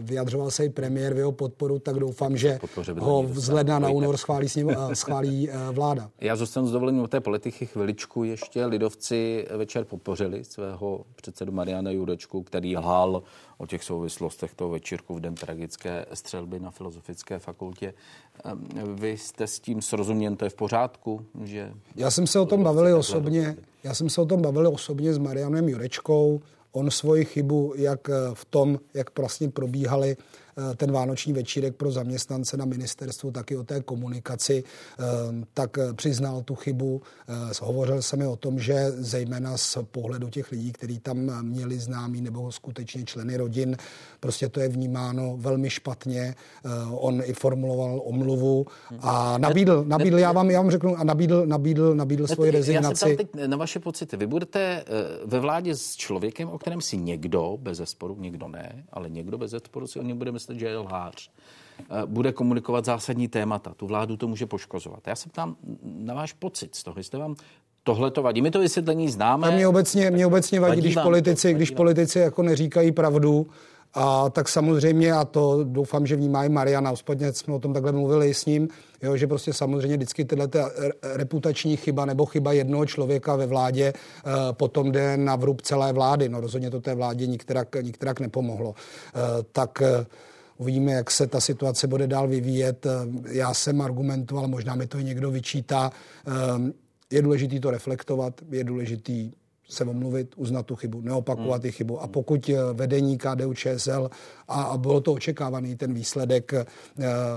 vyjadřoval 0.00 0.50
se 0.50 0.64
i 0.64 0.68
premiér 0.68 1.14
v 1.14 1.18
jeho 1.18 1.32
podporu, 1.32 1.78
tak 1.78 1.98
doufám, 1.98 2.36
že 2.36 2.58
ho 2.98 3.26
z 3.32 3.48
ledna 3.48 3.78
na 3.78 3.88
únor 3.88 4.16
schválí, 4.16 4.48
ním, 4.56 4.76
schválí 4.92 5.49
vláda. 5.72 6.10
Já 6.20 6.36
zůstanu 6.36 6.66
s 6.66 6.72
dovolením 6.72 7.02
o 7.02 7.08
té 7.08 7.20
politiky 7.20 7.66
chviličku. 7.66 8.24
Ještě 8.24 8.66
lidovci 8.66 9.46
večer 9.56 9.84
podpořili 9.84 10.44
svého 10.44 11.04
předsedu 11.16 11.52
Mariana 11.52 11.90
Jurečku, 11.90 12.42
který 12.42 12.76
lhal 12.76 13.22
o 13.58 13.66
těch 13.66 13.84
souvislostech 13.84 14.54
toho 14.54 14.70
večírku 14.70 15.14
v 15.14 15.20
den 15.20 15.34
tragické 15.34 16.06
střelby 16.14 16.60
na 16.60 16.70
Filozofické 16.70 17.38
fakultě. 17.38 17.94
Ehm, 18.44 18.68
vy 18.94 19.10
jste 19.10 19.46
s 19.46 19.60
tím 19.60 19.82
srozuměn, 19.82 20.36
to 20.36 20.44
je 20.44 20.50
v 20.50 20.54
pořádku? 20.54 21.26
Že 21.44 21.72
já 21.96 22.10
jsem 22.10 22.26
se 22.26 22.40
o 22.40 22.46
tom 22.46 22.62
bavil 22.62 22.96
osobně. 22.96 23.56
Já 23.84 23.94
jsem 23.94 24.10
se 24.10 24.20
o 24.20 24.26
tom 24.26 24.42
bavil 24.42 24.68
osobně 24.68 25.14
s 25.14 25.18
Marianem 25.18 25.68
Jurečkou. 25.68 26.40
On 26.72 26.90
svoji 26.90 27.24
chybu, 27.24 27.72
jak 27.76 28.08
eh, 28.08 28.12
v 28.34 28.44
tom, 28.44 28.78
jak 28.94 29.18
vlastně 29.18 29.48
probíhaly 29.48 30.16
Eh, 30.16 30.39
ten 30.76 30.92
vánoční 30.92 31.32
večírek 31.32 31.76
pro 31.76 31.90
zaměstnance 31.90 32.56
na 32.56 32.64
ministerstvu, 32.64 33.30
taky 33.30 33.56
o 33.56 33.64
té 33.64 33.80
komunikaci, 33.80 34.64
eh, 34.64 35.04
tak 35.54 35.78
eh, 35.78 35.94
přiznal 35.94 36.42
tu 36.42 36.54
chybu. 36.54 37.02
Hovořil 37.62 38.02
jsem 38.02 38.18
mi 38.18 38.26
o 38.26 38.36
tom, 38.36 38.58
že 38.58 38.90
zejména 38.90 39.56
z 39.56 39.78
pohledu 39.90 40.28
těch 40.28 40.50
lidí, 40.50 40.72
kteří 40.72 40.98
tam 40.98 41.42
měli 41.42 41.78
známí 41.78 42.20
nebo 42.20 42.52
skutečně 42.52 43.04
členy 43.04 43.36
rodin, 43.36 43.76
prostě 44.20 44.48
to 44.48 44.60
je 44.60 44.68
vnímáno 44.68 45.36
velmi 45.36 45.70
špatně. 45.70 46.34
On 46.90 47.22
i 47.24 47.32
formuloval 47.32 48.02
omluvu 48.04 48.66
a 49.00 49.38
nabídl, 49.38 49.84
nabídl 49.86 50.18
já 50.18 50.32
vám, 50.32 50.50
já 50.50 50.60
vám 50.60 50.70
řeknu, 50.70 50.96
a 50.96 51.04
nabídl, 51.04 51.46
nabídl, 51.46 51.94
nabídl 51.94 52.26
svoji 52.26 52.50
rezignaci. 52.50 53.08
Já 53.08 53.10
se 53.10 53.16
teď 53.16 53.28
na 53.46 53.56
vaše 53.56 53.78
pocity. 53.78 54.16
Vy 54.16 54.26
budete 54.26 54.84
ve 55.24 55.40
vládě 55.40 55.76
s 55.76 55.96
člověkem, 55.96 56.48
o 56.48 56.58
kterém 56.58 56.80
si 56.80 56.96
někdo, 56.96 57.58
bez 57.60 57.78
zesporu, 57.78 58.16
někdo 58.18 58.48
ne, 58.48 58.84
ale 58.92 59.10
někdo 59.10 59.38
bez 59.38 59.50
zesporu 59.50 59.86
si 59.86 59.98
o 59.98 60.02
něm 60.02 60.18
bude 60.18 60.32
myslet, 60.40 60.58
že 60.58 60.66
je 60.66 60.78
lhář, 60.78 61.30
eh, 61.80 61.84
bude 62.06 62.32
komunikovat 62.32 62.84
zásadní 62.84 63.28
témata. 63.28 63.74
Tu 63.76 63.86
vládu 63.86 64.16
to 64.16 64.28
může 64.28 64.46
poškozovat. 64.46 65.06
Já 65.06 65.16
se 65.16 65.28
ptám 65.28 65.56
na 65.82 66.14
váš 66.14 66.32
pocit 66.32 66.74
z 66.74 66.82
toho, 66.82 66.94
jestli 66.98 67.18
vám 67.18 67.36
tohle 67.82 68.10
to 68.10 68.22
vadí. 68.22 68.42
My 68.42 68.50
to 68.50 68.60
vysvětlení 68.60 69.08
známe. 69.08 69.48
A 69.48 69.50
mě 69.50 69.68
obecně, 69.68 70.10
mě 70.10 70.26
obecně 70.26 70.60
vadí, 70.60 70.70
vadí 70.70 70.80
když 70.80 70.96
politici, 71.02 71.52
to, 71.52 71.56
když 71.56 71.70
politici 71.70 72.18
jako 72.18 72.42
neříkají 72.42 72.92
pravdu, 72.92 73.46
a 73.94 74.30
tak 74.30 74.48
samozřejmě, 74.48 75.12
a 75.12 75.24
to 75.24 75.64
doufám, 75.64 76.06
že 76.06 76.16
vnímá 76.16 76.44
i 76.44 76.48
Mariana, 76.48 76.92
ostatně 76.92 77.32
jsme 77.32 77.54
o 77.54 77.58
tom 77.58 77.72
takhle 77.72 77.92
mluvili 77.92 78.34
s 78.34 78.46
ním, 78.46 78.68
jo, 79.02 79.16
že 79.16 79.26
prostě 79.26 79.52
samozřejmě 79.52 79.96
vždycky 79.96 80.24
tyhle 80.24 80.48
reputační 81.02 81.76
chyba 81.76 82.04
nebo 82.04 82.26
chyba 82.26 82.52
jednoho 82.52 82.86
člověka 82.86 83.36
ve 83.36 83.46
vládě 83.46 83.92
uh, 83.92 84.32
potom 84.52 84.92
jde 84.92 85.16
na 85.16 85.36
vrub 85.36 85.62
celé 85.62 85.92
vlády. 85.92 86.28
No 86.28 86.40
rozhodně 86.40 86.70
to 86.70 86.80
té 86.80 86.94
vládě 86.94 87.26
nikterak, 87.26 87.76
nikterak 87.82 88.20
nepomohlo. 88.20 88.68
Uh, 88.68 88.74
tak 89.52 89.78
uh, 89.80 90.06
Uvidíme, 90.60 90.92
jak 90.92 91.10
se 91.10 91.26
ta 91.26 91.40
situace 91.40 91.86
bude 91.86 92.06
dál 92.06 92.28
vyvíjet. 92.28 92.86
Eh, 92.86 92.90
já 93.30 93.54
jsem 93.54 93.80
argumentoval, 93.80 94.48
možná 94.48 94.74
mi 94.74 94.86
to 94.86 94.98
i 94.98 95.04
někdo 95.04 95.30
vyčítá. 95.30 95.92
Eh, 96.26 96.72
je 97.10 97.22
důležité 97.22 97.60
to 97.60 97.70
reflektovat, 97.70 98.34
je 98.50 98.64
důležité 98.64 99.12
se 99.68 99.84
omluvit, 99.84 100.34
uznat 100.36 100.66
tu 100.66 100.76
chybu, 100.76 101.00
neopakovat 101.00 101.62
hmm. 101.62 101.72
chybu. 101.72 102.02
A 102.02 102.06
pokud 102.06 102.48
eh, 102.48 102.56
vedení 102.72 103.18
KDU 103.18 103.54
ČSL, 103.54 104.10
a, 104.48 104.62
a 104.62 104.76
bylo 104.76 105.00
to 105.00 105.12
očekávaný 105.12 105.76
ten 105.76 105.94
výsledek, 105.94 106.52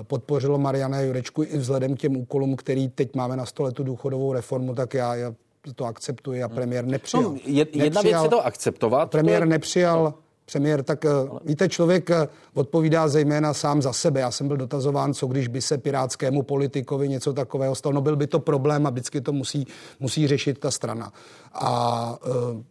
podpořilo 0.03 0.57
Mariana 0.57 1.01
Jurečku 1.01 1.43
i 1.43 1.57
vzhledem 1.57 1.95
k 1.95 1.99
těm 1.99 2.17
úkolům, 2.17 2.55
který 2.55 2.89
teď 2.89 3.15
máme 3.15 3.37
na 3.37 3.45
stole 3.45 3.71
tu 3.71 3.83
důchodovou 3.83 4.33
reformu, 4.33 4.75
tak 4.75 4.93
já, 4.93 5.15
já 5.15 5.33
to 5.75 5.85
akceptuji 5.85 6.43
a 6.43 6.47
hmm. 6.47 6.55
premiér 6.55 6.85
nepřijal. 6.85 7.23
No, 7.23 7.39
jedna 7.45 7.83
nepřijal, 7.83 8.03
věc 8.03 8.23
je 8.23 8.29
to 8.29 8.45
akceptovat. 8.45 9.11
Premiér 9.11 9.39
to 9.39 9.45
je... 9.45 9.49
nepřijal 9.49 10.13
premiér, 10.51 10.83
tak 10.83 11.05
Ale... 11.05 11.39
víte, 11.45 11.69
člověk 11.69 12.09
eh, 12.09 12.27
odpovídá 12.53 13.07
zejména 13.07 13.53
sám 13.53 13.81
za 13.81 13.93
sebe. 13.93 14.19
Já 14.19 14.31
jsem 14.31 14.47
byl 14.47 14.57
dotazován, 14.57 15.13
co 15.13 15.27
když 15.27 15.47
by 15.47 15.61
se 15.61 15.77
pirátskému 15.77 16.43
politikovi 16.43 17.09
něco 17.09 17.33
takového 17.33 17.75
stalo. 17.75 17.93
No 17.95 18.01
byl 18.01 18.15
by 18.15 18.27
to 18.27 18.39
problém 18.39 18.87
a 18.87 18.89
vždycky 18.89 19.21
to 19.21 19.33
musí, 19.33 19.67
musí 19.99 20.27
řešit 20.27 20.59
ta 20.59 20.71
strana. 20.71 21.13
A 21.53 22.17
uh, 22.25 22.61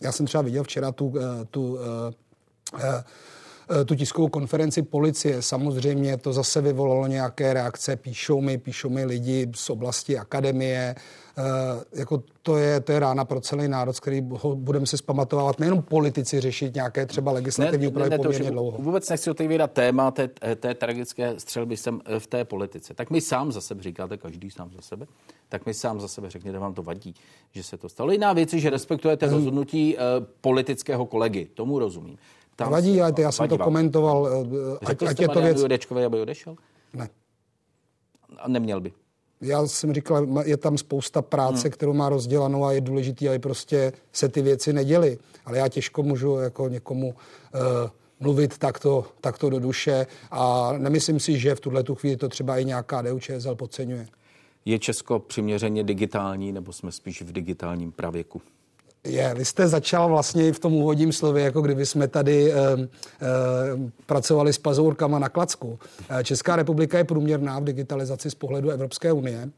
já 0.00 0.12
jsem 0.12 0.26
třeba 0.26 0.42
viděl 0.42 0.62
včera 0.62 0.92
tu, 0.92 1.12
tu 1.50 1.78
eh, 3.70 3.84
tu 3.84 3.94
tiskovou 3.94 4.28
konferenci 4.28 4.82
policie. 4.82 5.42
Samozřejmě 5.42 6.16
to 6.16 6.32
zase 6.32 6.60
vyvolalo 6.60 7.06
nějaké 7.06 7.54
reakce. 7.54 7.96
Píšou 7.96 8.40
mi, 8.40 8.58
píšou 8.58 8.88
mi 8.88 9.04
lidi 9.04 9.50
z 9.54 9.70
oblasti 9.70 10.18
akademie, 10.18 10.94
jako 11.92 12.22
to 12.42 12.56
je, 12.56 12.80
to 12.80 12.92
je 12.92 12.98
rána 12.98 13.24
pro 13.24 13.40
celý 13.40 13.68
národ, 13.68 14.00
který 14.00 14.28
ho 14.30 14.56
budeme 14.56 14.86
si 14.86 14.98
zpamatovávat. 14.98 15.58
Nejenom 15.58 15.82
politici 15.82 16.40
řešit 16.40 16.74
nějaké 16.74 17.06
třeba 17.06 17.32
legislativní 17.32 17.86
úpravy 17.86 18.16
poměrně 18.16 18.50
dlouho. 18.50 18.78
Vůbec 18.78 19.08
nechci 19.08 19.30
otevírat 19.30 19.72
téma 19.72 20.10
té, 20.10 20.28
té 20.56 20.74
tragické 20.74 21.34
střelby 21.38 21.76
jsem 21.76 22.00
eh, 22.04 22.20
v 22.20 22.26
té 22.26 22.44
politice. 22.44 22.94
Tak 22.94 23.10
mi 23.10 23.20
sám 23.20 23.52
za 23.52 23.60
sebe 23.60 23.82
říkáte, 23.82 24.16
každý 24.16 24.50
sám 24.50 24.70
za 24.76 24.82
sebe, 24.82 25.06
tak 25.48 25.66
mi 25.66 25.74
sám 25.74 26.00
za 26.00 26.08
sebe 26.08 26.30
řekněte, 26.30 26.58
vám 26.58 26.74
to 26.74 26.82
vadí, 26.82 27.14
že 27.52 27.62
se 27.62 27.76
to 27.76 27.88
stalo. 27.88 28.12
Jiná 28.12 28.32
věc 28.32 28.52
je, 28.52 28.58
že 28.58 28.70
respektujete 28.70 29.26
hmm. 29.26 29.34
rozhodnutí 29.34 29.96
uh, 29.96 30.02
politického 30.40 31.06
kolegy. 31.06 31.46
Tomu 31.54 31.78
rozumím. 31.78 32.18
Tam 32.56 32.70
vadí, 32.72 33.02
ale 33.02 33.12
já 33.18 33.32
jsem 33.32 33.48
to 33.48 33.56
vám. 33.56 33.64
komentoval. 33.64 34.46
Ať, 34.86 35.02
ať 35.02 35.20
je 35.20 35.28
to 35.28 35.40
věc... 35.40 35.60
Jurečkovi, 35.60 36.04
aby 36.04 36.20
odešel? 36.20 36.56
Ne. 36.92 37.08
A 38.38 38.48
neměl 38.48 38.80
by 38.80 38.92
já 39.40 39.66
jsem 39.66 39.94
říkal, 39.94 40.42
je 40.44 40.56
tam 40.56 40.78
spousta 40.78 41.22
práce, 41.22 41.62
hmm. 41.62 41.70
kterou 41.70 41.92
má 41.92 42.08
rozdělanou 42.08 42.64
a 42.64 42.72
je 42.72 42.80
důležité, 42.80 43.28
aby 43.28 43.38
prostě 43.38 43.92
se 44.12 44.28
ty 44.28 44.42
věci 44.42 44.72
neděly. 44.72 45.18
Ale 45.44 45.58
já 45.58 45.68
těžko 45.68 46.02
můžu 46.02 46.36
jako 46.36 46.68
někomu 46.68 47.08
uh, 47.08 47.60
mluvit 48.20 48.58
takto, 48.58 49.04
takto 49.20 49.50
do 49.50 49.60
duše 49.60 50.06
a 50.30 50.72
nemyslím 50.78 51.20
si, 51.20 51.38
že 51.38 51.54
v 51.54 51.60
tuhle 51.60 51.82
tu 51.82 51.94
chvíli 51.94 52.16
to 52.16 52.28
třeba 52.28 52.58
i 52.58 52.64
nějaká 52.64 53.02
DUČSL 53.02 53.54
podceňuje. 53.54 54.06
Je 54.64 54.78
Česko 54.78 55.18
přiměřeně 55.18 55.84
digitální 55.84 56.52
nebo 56.52 56.72
jsme 56.72 56.92
spíš 56.92 57.22
v 57.22 57.32
digitálním 57.32 57.92
pravěku? 57.92 58.42
Je, 59.04 59.34
vy 59.34 59.44
jste 59.44 59.68
začal 59.68 60.08
vlastně 60.08 60.52
v 60.52 60.58
tom 60.58 60.74
úvodním 60.74 61.12
slově, 61.12 61.44
jako 61.44 61.62
kdyby 61.62 61.86
jsme 61.86 62.08
tady 62.08 62.52
e, 62.52 62.56
e, 62.56 62.86
pracovali 64.06 64.52
s 64.52 64.58
pazourkama 64.58 65.18
na 65.18 65.28
klacku. 65.28 65.78
Eh, 66.08 66.24
Česká 66.24 66.56
republika 66.56 66.98
je 66.98 67.04
průměrná 67.04 67.58
v 67.58 67.64
digitalizaci 67.64 68.30
z 68.30 68.34
pohledu 68.34 68.70
Evropské 68.70 69.12
unie. 69.12 69.50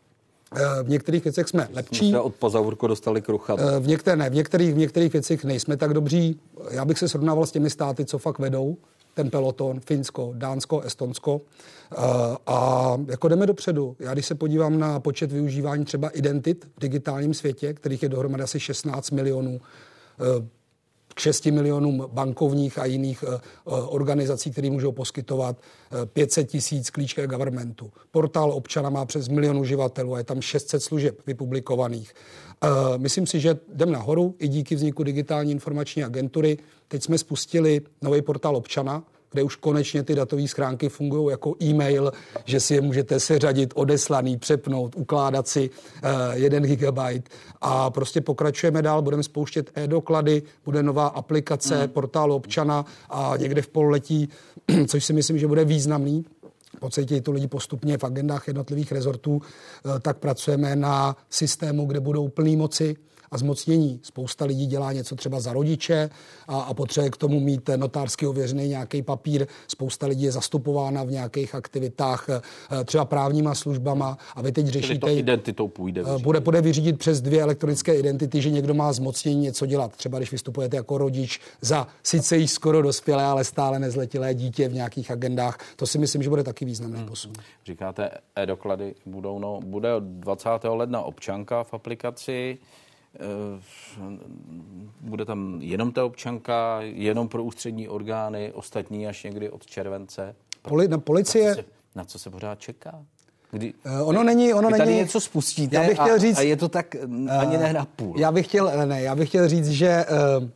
V 0.83 0.89
některých 0.89 1.25
věcech 1.25 1.49
jsme 1.49 1.69
lepší. 1.73 2.09
Jsme 2.09 2.21
od 2.21 2.35
pazaurku 2.35 2.87
dostali 2.87 3.23
krucha. 3.23 3.57
V, 3.81 3.87
některé, 3.87 4.17
ne, 4.17 4.31
v, 4.31 4.35
některých, 4.35 4.75
v 4.75 4.77
některých 4.77 5.13
věcech 5.13 5.45
nejsme 5.45 5.77
tak 5.77 5.95
dobří. 5.95 6.41
Já 6.71 6.85
bych 6.85 6.99
se 6.99 7.09
srovnával 7.09 7.47
s 7.47 7.53
těmi 7.53 7.71
státy, 7.71 8.05
co 8.05 8.19
fakt 8.19 8.39
vedou 8.39 8.77
ten 9.17 9.31
peloton, 9.31 9.81
Finsko, 9.81 10.33
Dánsko, 10.35 10.81
Estonsko. 10.81 11.41
Eh, 11.93 11.97
a 12.47 12.93
jako 13.07 13.29
jdeme 13.29 13.47
dopředu. 13.47 13.97
Já 13.99 14.13
když 14.13 14.27
se 14.27 14.35
podívám 14.35 14.79
na 14.79 15.01
počet 15.01 15.33
využívání 15.33 15.85
třeba 15.85 16.09
identit 16.09 16.65
v 16.77 16.81
digitálním 16.81 17.35
světě, 17.35 17.75
kterých 17.75 18.03
je 18.03 18.09
dohromady 18.09 18.43
asi 18.43 18.61
16 18.61 19.11
milionů, 19.11 19.61
eh, 19.61 20.49
k 21.17 21.21
6 21.21 21.47
milionům 21.47 22.09
bankovních 22.13 22.79
a 22.79 22.85
jiných 22.85 23.25
eh, 23.29 23.41
organizací, 23.67 24.51
které 24.51 24.71
můžou 24.71 24.93
poskytovat 24.93 25.57
500 26.13 26.49
tisíc 26.49 26.91
klíček 26.91 27.31
governmentu. 27.31 27.93
Portál 28.11 28.53
občana 28.53 28.91
má 28.91 29.05
přes 29.05 29.29
milion 29.29 29.59
uživatelů 29.59 30.15
a 30.15 30.19
je 30.19 30.25
tam 30.25 30.41
600 30.41 30.83
služeb 30.83 31.19
vypublikovaných. 31.27 32.15
Myslím 32.97 33.27
si, 33.27 33.41
že 33.41 33.59
jdeme 33.75 33.93
nahoru 33.93 34.35
i 34.39 34.49
díky 34.49 34.75
vzniku 34.75 35.03
digitální 35.03 35.53
informační 35.53 36.05
agentury. 36.05 36.59
Teď 36.89 37.03
jsme 37.03 37.19
spustili 37.19 37.81
nový 38.03 38.23
portál 38.23 38.57
občana, 38.57 39.05
kde 39.33 39.43
už 39.43 39.57
konečně 39.57 40.03
ty 40.03 40.15
datové 40.15 40.49
schránky 40.49 40.89
fungují 40.89 41.31
jako 41.31 41.55
e-mail, 41.63 42.13
že 42.45 42.61
si 42.61 42.75
je 42.75 42.81
můžete 42.81 43.21
seřadit, 43.21 43.73
odeslaný, 43.75 44.37
přepnout, 44.37 44.95
ukládat 44.97 45.49
si 45.49 45.71
uh, 45.71 46.11
jeden 46.33 46.63
gigabyte. 46.63 47.31
A 47.61 47.91
prostě 47.91 48.21
pokračujeme 48.21 48.83
dál, 48.83 49.03
budeme 49.03 49.23
spouštět 49.23 49.71
e-doklady, 49.75 50.43
bude 50.65 50.83
nová 50.83 51.07
aplikace 51.07 51.79
hmm. 51.79 51.89
portálu 51.89 52.35
občana 52.35 52.85
a 53.11 53.35
někde 53.37 53.63
v 53.63 53.69
pololetí, 53.69 54.29
což 54.87 55.05
si 55.05 55.13
myslím, 55.13 55.39
že 55.39 55.47
bude 55.47 55.65
významný, 55.65 56.25
pocítí 56.81 57.21
to 57.21 57.33
lidi 57.33 57.49
postupně 57.49 57.99
v 57.99 58.05
agendách 58.05 58.47
jednotlivých 58.47 58.93
rezortů, 58.93 59.43
eh, 59.43 60.01
tak 60.01 60.19
pracujeme 60.19 60.77
na 60.77 61.17
systému, 61.31 61.87
kde 61.87 62.01
budou 62.01 62.29
plný 62.29 62.57
moci 62.57 62.97
a 63.31 63.39
zmocnění. 63.39 64.01
Spousta 64.03 64.45
lidí 64.45 64.67
dělá 64.67 64.93
něco 64.93 65.17
třeba 65.17 65.41
za 65.41 65.53
rodiče 65.53 66.11
a, 66.49 66.61
a 66.61 66.75
potřebuje 66.75 67.11
k 67.11 67.17
tomu 67.17 67.41
mít 67.41 67.71
notářsky 67.77 68.27
ověřený 68.27 68.69
nějaký 68.69 69.03
papír. 69.03 69.47
Spousta 69.69 70.07
lidí 70.07 70.25
je 70.25 70.33
zastupována 70.33 71.05
v 71.05 71.11
nějakých 71.11 71.55
aktivitách 71.55 72.29
eh, 72.29 72.85
třeba 72.85 73.05
právníma 73.05 73.55
službama 73.55 74.19
a 74.35 74.43
vy 74.43 74.53
teď 74.53 74.67
řešíte... 74.67 74.99
to 74.99 75.09
identitou 75.09 75.69
půjde 75.69 76.03
vyřídit. 76.03 76.23
Bude, 76.23 76.41
bude 76.41 76.61
vyřídit 76.61 76.99
přes 76.99 77.21
dvě 77.21 77.43
elektronické 77.43 77.95
identity, 77.95 78.43
že 78.43 78.51
někdo 78.51 78.75
má 78.75 78.93
zmocnění 78.93 79.41
něco 79.41 79.67
dělat. 79.67 79.97
Třeba 79.97 80.19
když 80.19 80.33
vystupujete 80.33 80.77
jako 80.77 80.99
rodič 80.99 81.41
za 81.61 81.87
sice 82.03 82.37
již 82.37 82.51
skoro 82.51 82.83
dospělé, 82.83 83.25
ale 83.25 83.45
stále 83.45 83.79
nezletilé 83.79 84.35
dítě 84.35 84.69
v 84.69 84.75
nějakých 84.75 85.11
agendách. 85.11 85.59
To 85.77 85.87
si 85.87 85.99
myslím, 85.99 86.23
že 86.23 86.31
bude 86.31 86.45
taky 86.45 86.65
významný 86.65 86.99
hmm. 86.99 87.09
posun. 87.09 87.33
Říkáte, 87.67 88.11
e-doklady 88.37 88.95
budou, 89.07 89.39
no, 89.39 89.61
bude 89.65 89.95
od 89.95 90.03
20. 90.03 90.49
ledna 90.65 91.03
občanka 91.03 91.65
v 91.65 91.75
aplikaci. 91.75 92.59
Eh, 93.17 94.19
bude 95.01 95.25
tam 95.25 95.59
jenom 95.61 95.93
ta 95.93 96.05
občanka, 96.05 96.79
jenom 96.81 97.29
pro 97.29 97.45
ústřední 97.45 97.89
orgány, 97.89 98.53
ostatní 98.53 99.07
až 99.07 99.25
někdy 99.25 99.51
od 99.51 99.67
července. 99.67 100.35
Poli, 100.63 100.89
na 100.89 100.99
policie... 100.99 101.49
Na 101.49 101.55
co, 101.55 101.63
se, 101.63 101.69
na 101.95 102.05
co 102.05 102.19
se 102.19 102.31
pořád 102.31 102.61
čeká? 102.61 103.05
Kdy, 103.51 103.75
uh, 103.75 104.09
ono 104.09 104.25
není, 104.25 104.55
ono 104.55 104.71
tady 104.71 104.87
není, 104.87 104.99
něco 104.99 105.21
spustíte 105.21 105.77
já 105.77 105.83
bych 105.83 105.99
chtěl 105.99 106.19
říct, 106.19 106.37
a, 106.39 106.41
a 106.41 106.43
je 106.43 106.57
to 106.57 106.69
tak 106.69 106.97
uh, 107.05 107.33
ani 107.33 107.59
ne 107.59 107.73
na 107.73 107.85
půl. 107.85 108.15
Já 108.19 108.33
bych 108.33 108.47
chtěl, 108.47 108.87
ne, 108.87 109.03
já 109.03 109.15
bych 109.15 109.29
chtěl 109.29 109.49
říct, 109.49 109.69
že 109.69 110.05
uh, 110.39 110.45
uh, 110.45 110.51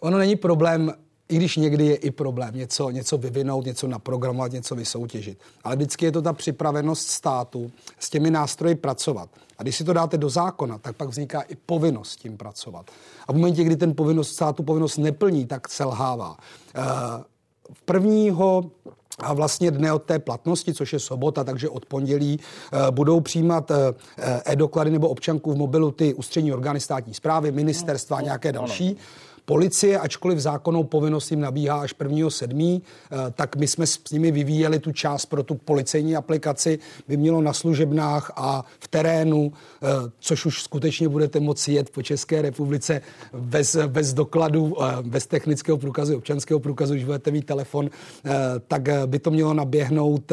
ono 0.00 0.18
není 0.18 0.36
problém 0.36 0.92
i 1.32 1.36
když 1.36 1.56
někdy 1.56 1.86
je 1.86 1.94
i 1.94 2.10
problém 2.10 2.54
něco, 2.54 2.90
něco 2.90 3.18
vyvinout, 3.18 3.64
něco 3.64 3.88
naprogramovat, 3.88 4.52
něco 4.52 4.74
vysoutěžit. 4.74 5.38
Ale 5.64 5.76
vždycky 5.76 6.04
je 6.04 6.12
to 6.12 6.22
ta 6.22 6.32
připravenost 6.32 7.08
státu 7.08 7.70
s 7.98 8.10
těmi 8.10 8.30
nástroji 8.30 8.74
pracovat. 8.74 9.28
A 9.58 9.62
když 9.62 9.76
si 9.76 9.84
to 9.84 9.92
dáte 9.92 10.18
do 10.18 10.28
zákona, 10.28 10.78
tak 10.78 10.96
pak 10.96 11.08
vzniká 11.08 11.40
i 11.40 11.56
povinnost 11.56 12.10
s 12.10 12.16
tím 12.16 12.36
pracovat. 12.36 12.90
A 13.28 13.32
v 13.32 13.36
momentě, 13.36 13.64
kdy 13.64 13.76
ten 13.76 13.94
povinnost 13.94 14.32
státu 14.32 14.62
povinnost 14.62 14.96
neplní, 14.96 15.46
tak 15.46 15.68
selhává. 15.68 16.36
V 17.72 17.82
prvního 17.82 18.70
a 19.18 19.32
vlastně 19.32 19.70
dne 19.70 19.92
od 19.92 20.02
té 20.02 20.18
platnosti, 20.18 20.74
což 20.74 20.92
je 20.92 20.98
sobota, 20.98 21.44
takže 21.44 21.68
od 21.68 21.86
pondělí 21.86 22.40
eh, 22.40 22.90
budou 22.90 23.20
přijímat 23.20 23.70
eh, 23.70 23.94
e-doklady 24.44 24.90
nebo 24.90 25.08
občanku 25.08 25.52
v 25.52 25.56
mobilu 25.56 25.90
ty 25.90 26.14
ústřední 26.14 26.52
orgány 26.52 26.80
státní 26.80 27.14
zprávy, 27.14 27.52
ministerstva 27.52 28.16
a 28.16 28.20
no, 28.20 28.24
nějaké 28.24 28.52
další. 28.52 28.88
Ano. 28.88 29.31
Policie, 29.44 29.98
ačkoliv 29.98 30.38
zákonnou 30.38 30.84
povinnost 30.84 31.30
jim 31.30 31.40
nabíhá 31.40 31.80
až 31.80 31.94
1.7., 31.94 32.82
eh, 32.82 33.16
tak 33.34 33.56
my 33.56 33.66
jsme 33.66 33.86
s 33.86 34.10
nimi 34.12 34.30
vyvíjeli 34.30 34.78
tu 34.78 34.92
část 34.92 35.26
pro 35.26 35.42
tu 35.42 35.54
policejní 35.54 36.16
aplikaci, 36.16 36.78
by 37.08 37.16
mělo 37.16 37.42
na 37.42 37.52
služebnách 37.52 38.32
a 38.36 38.64
v 38.80 38.88
terénu, 38.88 39.52
eh, 39.82 39.86
což 40.18 40.46
už 40.46 40.62
skutečně 40.62 41.08
budete 41.08 41.40
moci 41.40 41.72
jet 41.72 41.90
po 41.90 42.02
České 42.02 42.42
republice 42.42 43.00
bez, 43.32 43.76
bez 43.86 44.14
dokladu, 44.14 44.76
eh, 44.82 45.02
bez 45.02 45.26
technického 45.26 45.78
průkazu, 45.78 46.16
občanského 46.16 46.60
průkazu, 46.60 46.92
když 46.92 47.04
budete 47.04 47.30
mít 47.30 47.46
telefon, 47.46 47.90
tak 48.68 48.88
by 49.06 49.18
to 49.18 49.30
mělo 49.30 49.54
naběhnout 49.54 50.32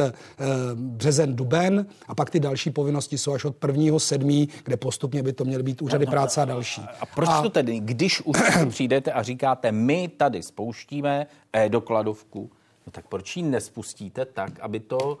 březen, 0.74 1.36
duben 1.36 1.86
a 2.08 2.14
pak 2.14 2.30
ty 2.30 2.40
další 2.40 2.70
povinnosti 2.70 3.18
jsou 3.18 3.32
až 3.32 3.44
od 3.44 3.56
1.7., 3.56 4.48
kde 4.64 4.76
postupně 4.76 5.22
by 5.22 5.32
to 5.32 5.44
měly 5.44 5.62
být 5.62 5.82
úřady 5.82 6.06
no, 6.06 6.10
no, 6.10 6.12
práce 6.12 6.42
a 6.42 6.44
další. 6.44 6.82
A 7.00 7.06
proč 7.06 7.28
a, 7.32 7.42
to 7.42 7.50
tedy, 7.50 7.80
když 7.80 8.20
už 8.20 8.36
přijde 8.68 8.99
přijdete 9.00 9.12
a 9.12 9.22
říkáte, 9.22 9.72
my 9.72 10.08
tady 10.08 10.42
spouštíme 10.42 11.26
e-dokladovku, 11.52 12.50
no 12.86 12.92
tak 12.92 13.06
proč 13.06 13.36
ji 13.36 13.42
nespustíte 13.42 14.24
tak, 14.24 14.60
aby 14.60 14.80
to, 14.80 15.18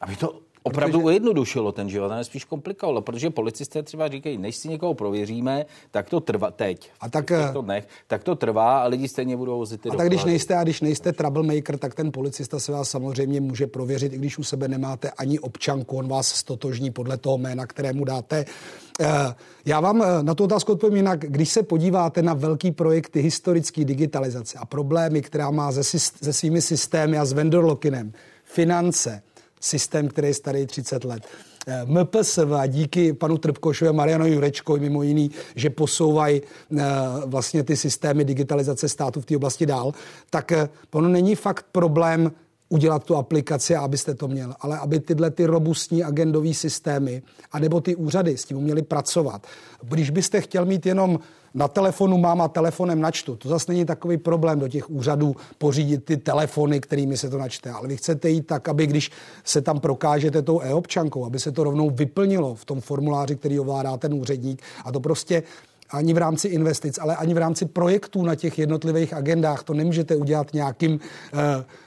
aby 0.00 0.16
to 0.16 0.40
opravdu 0.68 0.98
protože... 0.98 1.04
ujednodušilo 1.04 1.72
ten 1.72 1.88
život 1.88 2.12
a 2.12 2.16
ne 2.16 2.24
spíš 2.24 2.44
komplikovalo, 2.44 3.02
protože 3.02 3.30
policisté 3.30 3.82
třeba 3.82 4.08
říkají, 4.08 4.38
než 4.38 4.56
si 4.56 4.68
někoho 4.68 4.94
prověříme, 4.94 5.66
tak 5.90 6.10
to 6.10 6.20
trvá 6.20 6.50
teď. 6.50 6.90
A 7.00 7.08
tak, 7.08 7.32
to 7.52 7.62
dnech, 7.62 7.88
tak 8.06 8.24
to 8.24 8.36
trvá 8.36 8.82
a 8.82 8.86
lidi 8.86 9.08
stejně 9.08 9.36
budou 9.36 9.58
vozit 9.58 9.86
A 9.86 9.96
tak 9.96 10.06
když 10.06 10.24
nejste, 10.24 10.56
a 10.56 10.62
když 10.62 10.80
nejste 10.80 11.12
troublemaker, 11.12 11.78
tak 11.78 11.94
ten 11.94 12.12
policista 12.12 12.60
se 12.60 12.72
vás 12.72 12.90
samozřejmě 12.90 13.40
může 13.40 13.66
prověřit, 13.66 14.12
i 14.12 14.18
když 14.18 14.38
u 14.38 14.44
sebe 14.44 14.68
nemáte 14.68 15.10
ani 15.10 15.38
občanku, 15.38 15.96
on 15.96 16.08
vás 16.08 16.28
stotožní 16.28 16.90
podle 16.90 17.16
toho 17.16 17.38
jména, 17.38 17.66
kterému 17.66 18.04
dáte. 18.04 18.44
Eh, 19.00 19.34
já 19.66 19.80
vám 19.80 20.02
eh, 20.02 20.22
na 20.22 20.34
tu 20.34 20.44
otázku 20.44 20.72
odpovím 20.72 20.96
jinak. 20.96 21.20
Když 21.20 21.48
se 21.48 21.62
podíváte 21.62 22.22
na 22.22 22.34
velký 22.34 22.70
projekty 22.70 23.20
historické 23.20 23.84
digitalizace 23.84 24.58
a 24.58 24.66
problémy, 24.66 25.22
která 25.22 25.50
má 25.50 25.72
se, 25.72 25.98
se 25.98 26.32
svými 26.32 26.62
systémy 26.62 27.18
a 27.18 27.24
s 27.24 27.32
vendor 27.32 27.64
lockinem, 27.64 28.12
finance, 28.44 29.22
systém, 29.60 30.08
který 30.08 30.28
je 30.28 30.34
starý 30.34 30.66
30 30.66 31.04
let. 31.04 31.22
Eh, 31.66 31.84
MPSV 31.86 32.68
díky 32.68 33.12
panu 33.12 33.38
Trpkošovi 33.38 33.88
a 33.88 33.92
Mariano 33.92 34.26
Jurečkovi 34.26 34.80
mimo 34.80 35.02
jiný, 35.02 35.30
že 35.54 35.70
posouvají 35.70 36.42
eh, 36.42 36.84
vlastně 37.26 37.62
ty 37.62 37.76
systémy 37.76 38.24
digitalizace 38.24 38.88
státu 38.88 39.20
v 39.20 39.26
té 39.26 39.36
oblasti 39.36 39.66
dál, 39.66 39.92
tak 40.30 40.52
eh, 40.52 40.68
ono 40.92 41.08
není 41.08 41.34
fakt 41.34 41.66
problém 41.72 42.32
udělat 42.68 43.04
tu 43.04 43.16
aplikaci, 43.16 43.76
abyste 43.76 44.14
to 44.14 44.28
měl, 44.28 44.54
ale 44.60 44.78
aby 44.78 45.00
tyhle 45.00 45.30
ty 45.30 45.46
robustní 45.46 46.04
agendové 46.04 46.54
systémy, 46.54 47.22
anebo 47.52 47.80
ty 47.80 47.96
úřady 47.96 48.36
s 48.36 48.44
tím 48.44 48.56
měli 48.56 48.82
pracovat. 48.82 49.46
Když 49.82 50.10
byste 50.10 50.40
chtěl 50.40 50.64
mít 50.64 50.86
jenom 50.86 51.18
na 51.58 51.68
telefonu 51.68 52.18
mám 52.18 52.40
a 52.40 52.48
telefonem 52.48 53.00
načtu. 53.00 53.36
To 53.36 53.48
zase 53.48 53.72
není 53.72 53.84
takový 53.84 54.16
problém 54.16 54.58
do 54.58 54.68
těch 54.68 54.90
úřadů 54.90 55.36
pořídit 55.58 56.04
ty 56.04 56.16
telefony, 56.16 56.80
kterými 56.80 57.16
se 57.16 57.30
to 57.30 57.38
načte. 57.38 57.70
Ale 57.70 57.88
vy 57.88 57.96
chcete 57.96 58.30
jít 58.30 58.46
tak, 58.46 58.68
aby 58.68 58.86
když 58.86 59.10
se 59.44 59.60
tam 59.60 59.80
prokážete 59.80 60.42
tou 60.42 60.60
e-občankou, 60.60 61.26
aby 61.26 61.38
se 61.38 61.52
to 61.52 61.64
rovnou 61.64 61.90
vyplnilo 61.90 62.54
v 62.54 62.64
tom 62.64 62.80
formuláři, 62.80 63.36
který 63.36 63.60
ovládá 63.60 63.96
ten 63.96 64.14
úředník. 64.14 64.62
A 64.84 64.92
to 64.92 65.00
prostě 65.00 65.42
ani 65.90 66.14
v 66.14 66.18
rámci 66.18 66.48
investic, 66.48 66.98
ale 66.98 67.16
ani 67.16 67.34
v 67.34 67.38
rámci 67.38 67.66
projektů 67.66 68.22
na 68.22 68.34
těch 68.34 68.58
jednotlivých 68.58 69.14
agendách. 69.14 69.62
To 69.62 69.74
nemůžete 69.74 70.16
udělat 70.16 70.54
nějakým 70.54 70.92
uh, 70.92 71.38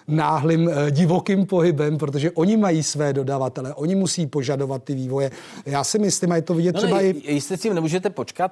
náhlým 0.07 0.67
uh, 0.67 0.73
divokým 0.89 1.45
pohybem, 1.45 1.97
protože 1.97 2.31
oni 2.31 2.57
mají 2.57 2.83
své 2.83 3.13
dodavatele, 3.13 3.73
oni 3.73 3.95
musí 3.95 4.27
požadovat 4.27 4.83
ty 4.83 4.95
vývoje. 4.95 5.31
Já 5.65 5.83
si 5.83 5.99
myslím, 5.99 6.31
a 6.31 6.35
je 6.35 6.41
to 6.41 6.53
vidět 6.53 6.75
no, 6.75 6.81
třeba 6.81 6.97
ne, 6.97 7.03
i... 7.03 7.33
Jestli 7.33 7.57
si 7.57 7.73
nemůžete 7.73 8.09
počkat 8.09 8.51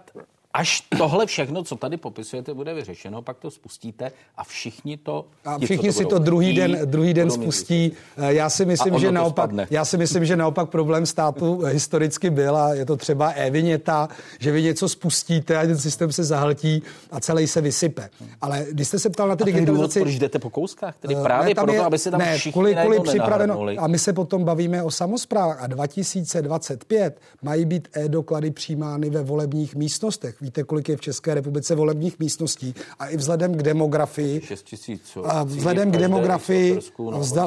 Až 0.53 0.83
tohle 0.97 1.25
všechno, 1.25 1.63
co 1.63 1.75
tady 1.75 1.97
popisujete, 1.97 2.53
bude 2.53 2.73
vyřešeno, 2.73 3.21
pak 3.21 3.37
to 3.37 3.51
spustíte 3.51 4.11
a 4.37 4.43
všichni 4.43 4.97
to... 4.97 5.25
A 5.45 5.57
všichni 5.57 5.89
to 5.89 5.93
si 5.93 6.05
to 6.05 6.19
druhý 6.19 6.53
den, 6.53 6.79
druhý 6.85 7.13
den 7.13 7.31
spustí. 7.31 7.91
Já 8.17 8.49
si 8.49 8.65
myslím, 8.65 8.99
že 8.99 9.11
naopak, 9.11 9.51
já 9.69 9.85
si 9.85 9.97
myslím, 9.97 10.25
že 10.25 10.35
naopak 10.35 10.69
problém 10.69 11.05
státu 11.05 11.61
historicky 11.65 12.29
byl 12.29 12.57
a 12.57 12.73
je 12.73 12.85
to 12.85 12.97
třeba 12.97 13.31
e-viněta, 13.31 14.09
že 14.39 14.51
vy 14.51 14.63
něco 14.63 14.89
spustíte 14.89 15.57
a 15.57 15.61
ten 15.61 15.77
systém 15.77 16.11
se 16.11 16.23
zahltí 16.23 16.81
a 17.11 17.19
celý 17.19 17.47
se 17.47 17.61
vysype. 17.61 18.09
Ale 18.41 18.65
když 18.71 18.87
jste 18.87 18.99
se 18.99 19.09
ptal 19.09 19.27
na 19.27 19.35
ty 19.35 19.43
digitalizaci... 19.43 19.99
Proč 19.99 20.15
jdete 20.15 20.39
po 20.39 20.49
kouskách? 20.49 20.95
Tedy 20.99 21.15
eh, 21.15 21.23
právě 21.23 21.47
ne, 21.47 21.55
proto, 21.55 21.73
je, 21.73 21.79
aby 21.79 21.99
se 21.99 22.11
tam 22.11 22.19
ne, 22.19 22.37
všichni 22.37 22.51
kvůli, 22.51 22.75
kvůli 22.75 22.99
připraveno. 22.99 23.67
A 23.77 23.87
my 23.87 23.99
se 23.99 24.13
potom 24.13 24.43
bavíme 24.43 24.83
o 24.83 24.91
samozprávách. 24.91 25.63
A 25.63 25.67
2025 25.67 27.21
mají 27.41 27.65
být 27.65 27.87
e-doklady 27.93 28.51
přijímány 28.51 29.09
ve 29.09 29.23
volebních 29.23 29.75
místnostech. 29.75 30.38
Víte, 30.41 30.63
kolik 30.63 30.89
je 30.89 30.98
v 30.98 31.01
České 31.01 31.34
republice 31.34 31.75
volebních 31.75 32.19
místností 32.19 32.74
a 33.00 33.08
i 33.08 33.17
vzhledem 33.17 33.53
k 33.53 33.63
demografii. 33.63 34.41
6 34.41 34.63
tisíc. 34.63 35.17
A 35.24 35.43
vzhledem 35.43 35.91
k 35.91 35.98
demografii, 35.98 36.79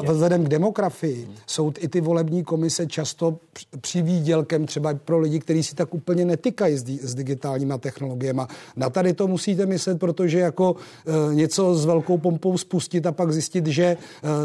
vzhledem 0.09 0.45
k 0.45 0.49
demografii 0.49 1.25
hmm. 1.25 1.35
jsou 1.47 1.71
i 1.79 1.87
ty 1.87 2.01
volební 2.01 2.43
komise 2.43 2.87
často 2.87 3.37
přivídělkem 3.81 4.65
třeba 4.65 4.93
pro 4.93 5.19
lidi, 5.19 5.39
kteří 5.39 5.63
si 5.63 5.75
tak 5.75 5.93
úplně 5.93 6.25
netykají 6.25 6.77
s, 6.77 6.83
s 7.01 7.15
digitálníma 7.15 7.77
technologiemi. 7.77 8.41
Na 8.75 8.89
tady 8.89 9.13
to 9.13 9.27
musíte 9.27 9.65
myslet, 9.65 9.99
protože 9.99 10.39
jako 10.39 10.75
e, 11.31 11.35
něco 11.35 11.75
s 11.75 11.85
velkou 11.85 12.17
pompou 12.17 12.57
spustit 12.57 13.05
a 13.05 13.11
pak 13.11 13.33
zjistit, 13.33 13.67
že 13.67 13.83
e, 13.83 13.97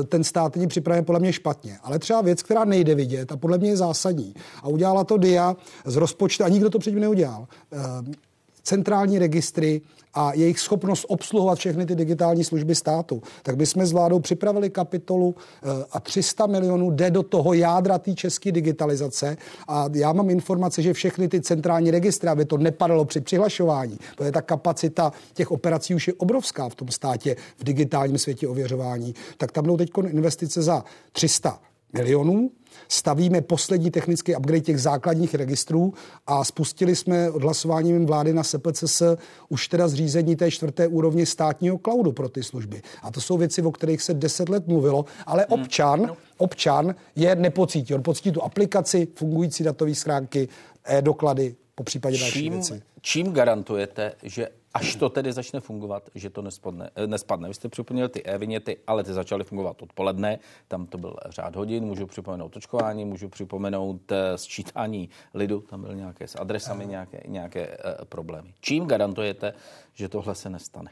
ten 0.05 0.25
stát 0.25 0.57
není 0.57 0.69
připraven 0.69 1.05
podle 1.05 1.21
mě 1.21 1.33
špatně. 1.33 1.79
Ale 1.83 1.99
třeba 1.99 2.23
věc, 2.23 2.43
která 2.43 2.65
nejde 2.65 2.95
vidět 2.95 3.33
a 3.33 3.37
podle 3.37 3.59
mě 3.59 3.71
je 3.71 3.77
zásadní. 3.77 4.35
A 4.63 4.69
udělala 4.69 5.05
to 5.05 5.17
DIA 5.17 5.57
z 5.85 5.97
rozpočtu 5.97 6.45
a 6.45 6.49
nikdo 6.49 6.71
to 6.71 6.79
předtím 6.79 7.01
neudělal. 7.01 7.47
E, 7.73 8.29
centrální 8.69 9.19
registry 9.19 9.81
a 10.15 10.33
jejich 10.35 10.61
schopnost 10.61 11.05
obsluhovat 11.09 11.59
všechny 11.59 11.87
ty 11.87 11.95
digitální 11.95 12.45
služby 12.45 12.75
státu, 12.75 13.23
tak 13.43 13.57
bychom 13.57 13.87
s 13.87 13.93
vládou 13.93 14.21
připravili 14.21 14.71
kapitolu 14.71 15.35
eh, 15.37 15.85
a 15.93 16.01
300 16.01 16.47
milionů 16.47 16.91
jde 16.91 17.11
do 17.11 17.23
toho 17.23 17.53
jádra 17.53 17.99
té 17.99 18.15
české 18.15 18.53
digitalizace. 18.53 19.37
A 19.69 19.89
já 19.93 20.13
mám 20.13 20.31
informace, 20.31 20.83
že 20.83 20.93
všechny 20.93 21.29
ty 21.29 21.41
centrální 21.41 21.91
registry, 21.91 22.29
aby 22.29 22.45
to 22.45 22.59
nepadalo 22.59 23.05
při 23.05 23.21
přihlašování, 23.21 23.99
protože 24.17 24.33
ta 24.33 24.43
kapacita 24.43 25.13
těch 25.35 25.51
operací 25.51 25.95
už 25.95 26.09
je 26.09 26.15
obrovská 26.15 26.69
v 26.69 26.75
tom 26.75 26.89
státě 26.89 27.37
v 27.59 27.65
digitálním 27.65 28.19
světě 28.19 28.49
ověřování, 28.49 29.15
tak 29.37 29.53
tam 29.53 29.65
budou 29.65 29.77
teď 29.77 29.91
investice 30.13 30.63
za 30.63 30.85
300 31.13 31.68
milionů 31.93 32.51
stavíme 32.89 33.41
poslední 33.41 33.91
technický 33.91 34.37
upgrade 34.37 34.61
těch 34.61 34.81
základních 34.81 35.35
registrů 35.35 35.95
a 36.27 36.45
spustili 36.45 36.97
jsme 36.97 37.31
odhlasováním 37.31 38.07
vlády 38.07 38.33
na 38.33 38.43
SPCS 38.43 39.03
už 39.49 39.69
teda 39.69 39.89
zřízení 39.89 40.37
té 40.37 40.51
čtvrté 40.51 40.87
úrovně 40.87 41.27
státního 41.27 41.79
cloudu 41.79 42.13
pro 42.13 42.29
ty 42.29 42.43
služby. 42.43 42.83
A 43.03 43.11
to 43.11 43.21
jsou 43.21 43.37
věci, 43.37 43.63
o 43.63 43.73
kterých 43.73 44.03
se 44.03 44.15
deset 44.15 44.49
let 44.49 44.67
mluvilo, 44.67 45.05
ale 45.27 45.47
hmm. 45.51 45.61
občan, 45.61 46.03
no. 46.03 46.17
občan 46.37 46.95
je 47.17 47.37
nepocítí. 47.37 47.95
On 47.95 48.03
pocítí 48.03 48.33
tu 48.33 48.43
aplikaci, 48.43 49.09
fungující 49.15 49.65
datové 49.65 49.95
schránky, 49.95 50.49
e-doklady, 50.85 51.57
po 51.75 51.85
případě 51.85 52.19
další 52.19 52.51
věci. 52.51 52.83
Čím 53.01 53.33
garantujete, 53.33 54.13
že 54.23 54.49
až 54.75 54.97
to 54.97 55.09
tedy 55.09 55.33
začne 55.33 55.61
fungovat, 55.61 56.11
že 56.15 56.31
to 56.31 56.43
nespadne. 56.43 56.91
Eh, 56.95 57.07
nespadne. 57.07 57.49
Vy 57.49 57.55
jste 57.55 57.69
připomněli 57.69 58.09
ty 58.09 58.25
e-viněty, 58.25 58.77
ale 58.87 59.05
ty 59.05 59.13
začaly 59.13 59.45
fungovat 59.45 59.83
odpoledne, 59.83 60.39
tam 60.69 60.87
to 60.87 60.99
byl 60.99 61.17
řád 61.29 61.57
hodin, 61.57 61.85
můžu 61.85 62.07
připomenout 62.07 62.57
očkování, 62.57 63.05
můžu 63.05 63.29
připomenout 63.29 64.13
eh, 64.13 64.39
sčítání 64.39 65.09
lidu, 65.35 65.61
tam 65.61 65.83
byly 65.83 65.97
nějaké 65.97 66.29
s 66.29 66.41
adresami, 66.41 66.87
nějaké, 66.87 67.23
nějaké 67.27 67.67
uh, 67.69 68.05
problémy. 68.05 68.55
Čím 68.61 68.87
garantujete, 68.87 69.55
že 69.95 70.09
tohle 70.09 70.35
se 70.35 70.51
nestane? 70.51 70.91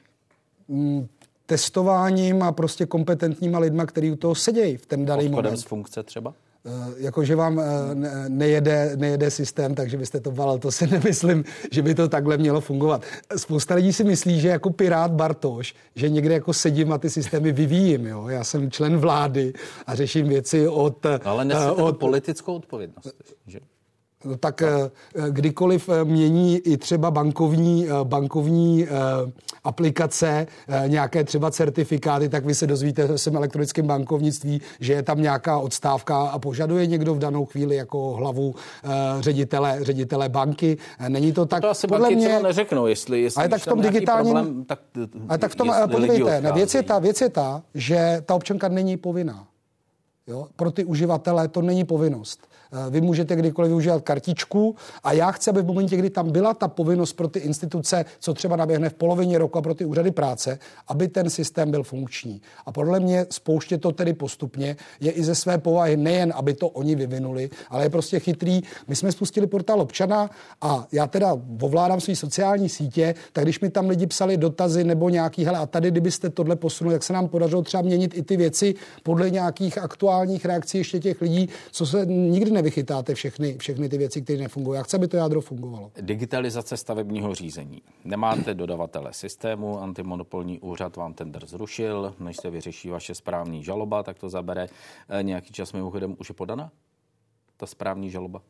Mm, 0.69 1.09
testováním 1.47 2.43
a 2.43 2.53
prostě 2.53 2.87
kompetentníma 2.87 3.59
lidma, 3.59 3.87
který 3.87 4.13
u 4.13 4.17
toho 4.17 4.35
sedějí 4.35 4.77
v 4.77 4.87
ten 4.87 5.07
daný 5.07 5.29
moment. 5.29 5.57
z 5.57 5.63
funkce 5.63 6.03
třeba? 6.03 6.35
Eh, 6.67 6.95
jakože 6.97 7.37
vám 7.37 7.61
eh, 7.61 7.65
nejede, 8.29 8.93
nejede 8.97 9.31
systém, 9.31 9.75
takže 9.75 9.97
byste 9.97 10.21
to 10.21 10.31
valil. 10.31 10.59
To 10.59 10.73
si 10.73 10.87
nemyslím, 10.91 11.45
že 11.71 11.83
by 11.83 11.95
to 11.95 12.09
takhle 12.09 12.37
mělo 12.37 12.61
fungovat. 12.61 13.03
Spousta 13.37 13.75
lidí 13.75 13.93
si 13.93 14.05
myslí, 14.05 14.41
že 14.41 14.49
jako 14.49 14.71
pirát 14.71 15.13
Bartoš, 15.13 15.75
že 15.95 16.09
někde 16.09 16.35
jako 16.35 16.53
sedím 16.53 16.93
a 16.93 16.99
ty 16.99 17.11
systémy 17.11 17.53
vyvíjím. 17.53 18.07
Jo? 18.07 18.29
Já 18.29 18.45
jsem 18.45 18.71
člen 18.71 18.97
vlády 18.97 19.53
a 19.87 19.95
řeším 19.95 20.29
věci 20.29 20.69
od... 20.69 21.07
Ale 21.25 21.45
nesete 21.45 21.71
od 21.71 21.99
politickou 21.99 22.55
odpovědnost. 22.55 23.15
Že? 23.47 23.61
Tak 24.41 24.63
eh, 24.63 24.91
kdykoliv 25.31 25.89
eh, 25.89 26.05
mění 26.05 26.59
i 26.59 26.77
třeba 26.77 27.11
bankovní, 27.11 27.87
eh, 27.89 27.91
bankovní 28.05 28.87
aplikace, 29.65 30.47
nějaké 30.87 31.25
třeba 31.25 31.51
certifikáty, 31.51 32.29
tak 32.29 32.45
vy 32.45 32.55
se 32.55 32.67
dozvíte 32.67 33.07
v 33.07 33.17
svém 33.17 33.37
elektronickém 33.37 33.87
bankovnictví, 33.87 34.61
že 34.81 34.93
je 34.93 35.03
tam 35.03 35.23
nějaká 35.23 35.59
odstávka 35.59 36.19
a 36.19 36.39
požaduje 36.39 36.87
někdo 36.87 37.15
v 37.15 37.19
danou 37.19 37.45
chvíli 37.45 37.77
jako 37.77 38.13
hlavu 38.13 38.55
ředitele, 39.21 39.79
ředitele 39.81 40.29
banky. 40.29 40.77
Není 41.09 41.33
to 41.33 41.47
tak... 41.47 41.61
To 41.61 41.71
asi 41.71 41.87
podle 41.87 42.01
banky 42.01 42.17
mě... 42.17 42.41
neřeknou, 42.43 42.87
jestli, 42.87 43.23
jestli 43.23 43.41
ale 43.41 43.49
tak 43.49 43.63
v 43.63 43.65
tom 43.67 43.81
digitálním... 43.81 44.33
Problém, 44.33 44.65
tak, 44.65 44.79
ale 45.29 45.39
tak 45.39 45.53
v 45.53 45.57
tom, 45.57 45.73
podívejte, 45.91 46.41
ne, 46.41 46.53
věc, 46.53 46.75
je 46.75 46.83
ta, 46.83 46.99
věc 46.99 47.21
je 47.21 47.29
ta, 47.29 47.63
že 47.75 48.23
ta 48.27 48.35
občanka 48.35 48.69
není 48.69 48.97
povinná. 48.97 49.47
Jo? 50.27 50.47
Pro 50.57 50.71
ty 50.71 50.85
uživatele 50.85 51.49
to 51.49 51.63
není 51.63 51.85
povinnost. 51.85 52.49
Eh, 52.73 52.91
vy 52.91 53.01
můžete 53.01 53.37
kdykoliv 53.37 53.69
využívat 53.69 54.03
kartičku 54.03 54.77
a 55.05 55.13
já 55.13 55.31
chci, 55.31 55.51
aby 55.51 55.63
v 55.63 55.67
momentě, 55.67 55.97
kdy 55.97 56.11
tam 56.11 56.31
byla 56.31 56.55
ta 56.55 56.69
povinnost 56.69 57.13
pro 57.13 57.29
ty 57.29 57.39
instituce, 57.39 58.05
co 58.19 58.35
třeba 58.35 58.57
naběhne 58.57 58.89
v 58.89 58.95
polovině 58.95 59.39
roku 59.39 59.59
a 59.59 59.63
pro 59.63 59.75
ty 59.75 59.85
úřady 59.85 60.11
práce, 60.11 60.59
aby 60.89 61.09
ten 61.09 61.31
systém 61.31 61.71
byl 61.71 61.83
funkční. 61.83 62.43
A 62.67 62.73
podle 62.73 63.01
mě 63.01 63.27
spouště 63.31 63.79
to 63.79 63.93
tedy 63.93 64.13
postupně 64.13 64.77
je 65.01 65.13
i 65.13 65.25
ze 65.25 65.35
své 65.35 65.59
povahy 65.59 65.97
nejen, 65.97 66.33
aby 66.37 66.55
to 66.55 66.69
oni 66.69 66.95
vyvinuli, 66.95 67.51
ale 67.71 67.85
je 67.85 67.91
prostě 67.91 68.21
chytrý. 68.21 68.61
My 68.89 68.97
jsme 68.97 69.13
spustili 69.13 69.47
portál 69.47 69.81
občana 69.81 70.31
a 70.61 70.87
já 70.93 71.07
teda 71.07 71.37
ovládám 71.61 72.01
své 72.01 72.17
sociální 72.17 72.69
sítě, 72.69 73.15
tak 73.33 73.45
když 73.45 73.61
mi 73.61 73.71
tam 73.71 73.89
lidi 73.89 74.07
psali 74.07 74.37
dotazy 74.37 74.85
nebo 74.85 75.09
nějaký, 75.09 75.45
hele, 75.45 75.59
a 75.59 75.67
tady, 75.67 75.91
kdybyste 75.91 76.31
tohle 76.31 76.57
posunuli, 76.57 76.95
jak 76.95 77.03
se 77.03 77.13
nám 77.13 77.29
podařilo 77.29 77.63
třeba 77.63 77.83
měnit 77.83 78.19
i 78.19 78.23
ty 78.23 78.37
věci 78.37 78.75
podle 79.03 79.31
nějakých 79.31 79.79
aktuálních 79.79 80.45
reakcí 80.45 80.79
ještě 80.79 81.01
těch 81.01 81.21
lidí, 81.21 81.49
co 81.73 81.87
se 81.87 82.07
nikdy 82.07 82.51
nevychytáte 82.57 83.15
všechny, 83.15 83.59
všechny 83.59 83.89
ty 83.89 83.99
věci, 83.99 84.23
které 84.23 84.39
nefungují. 84.39 84.77
Já 84.77 84.83
chci, 84.83 84.97
aby 84.97 85.09
to 85.09 85.17
jádro 85.17 85.41
fungovalo. 85.41 85.93
Digitalizace 86.01 86.77
stavebního 86.77 87.35
řízení. 87.35 87.83
Nemáte 88.05 88.55
dodavatele 88.55 89.13
systému, 89.13 89.81
antimonopolní 89.81 90.61
úřad 90.61 90.97
vám 90.97 91.15
tender 91.15 91.47
zrušil, 91.47 92.15
než 92.19 92.37
se 92.37 92.51
vyřeší 92.51 92.91
vaše 92.91 93.15
správní 93.15 93.65
žaloba, 93.65 94.03
tak 94.03 94.19
to 94.19 94.29
zabere 94.29 94.67
eh, 95.09 95.23
nějaký 95.23 95.53
čas. 95.53 95.73
Mimochodem 95.73 96.17
už 96.19 96.29
je 96.29 96.35
podaná 96.35 96.71
ta 97.57 97.67
správní 97.67 98.11
žaloba? 98.11 98.43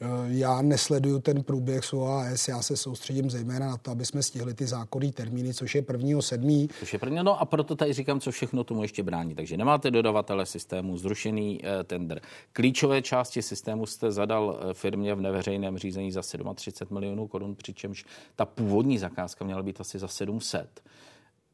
Eh, 0.00 0.06
já 0.26 0.62
nesleduju 0.62 1.20
ten 1.20 1.42
průběh 1.42 1.84
s 1.84 1.92
OAS, 1.92 2.48
já 2.48 2.62
se 2.62 2.76
soustředím 2.76 3.30
zejména 3.30 3.66
na 3.66 3.76
to, 3.76 3.90
aby 3.90 4.04
jsme 4.06 4.22
stihli 4.22 4.54
ty 4.54 4.66
zákonní 4.66 5.12
termíny, 5.12 5.54
což 5.54 5.74
je 5.74 5.82
prvního 5.82 6.22
sedmý. 6.22 6.68
Což 6.78 6.92
je 6.92 6.98
první, 6.98 7.18
no 7.22 7.40
a 7.40 7.44
proto 7.44 7.76
tady 7.76 7.92
říkám, 7.92 8.20
co 8.20 8.30
všechno 8.30 8.64
tomu 8.64 8.82
ještě 8.82 9.02
brání. 9.02 9.34
Takže 9.34 9.56
nemáte 9.56 9.90
dodavatele 9.90 10.46
systému, 10.46 10.96
zrušený 10.98 11.60
eh, 11.64 11.84
tender. 11.84 12.20
Klíčové 12.52 13.02
části 13.02 13.42
systému 13.42 13.86
jste 13.86 14.12
zadal 14.12 14.60
eh, 14.60 14.74
firmě 14.74 15.14
v 15.14 15.20
neveřejném 15.20 15.78
řízení 15.78 16.12
za 16.12 16.22
37 16.54 16.94
milionů 16.94 17.26
korun, 17.26 17.54
přičemž 17.54 18.04
ta 18.36 18.44
původní 18.44 18.98
zakázka 18.98 19.44
měla 19.44 19.62
být 19.62 19.80
asi 19.80 19.98
za 19.98 20.08
700. 20.08 20.82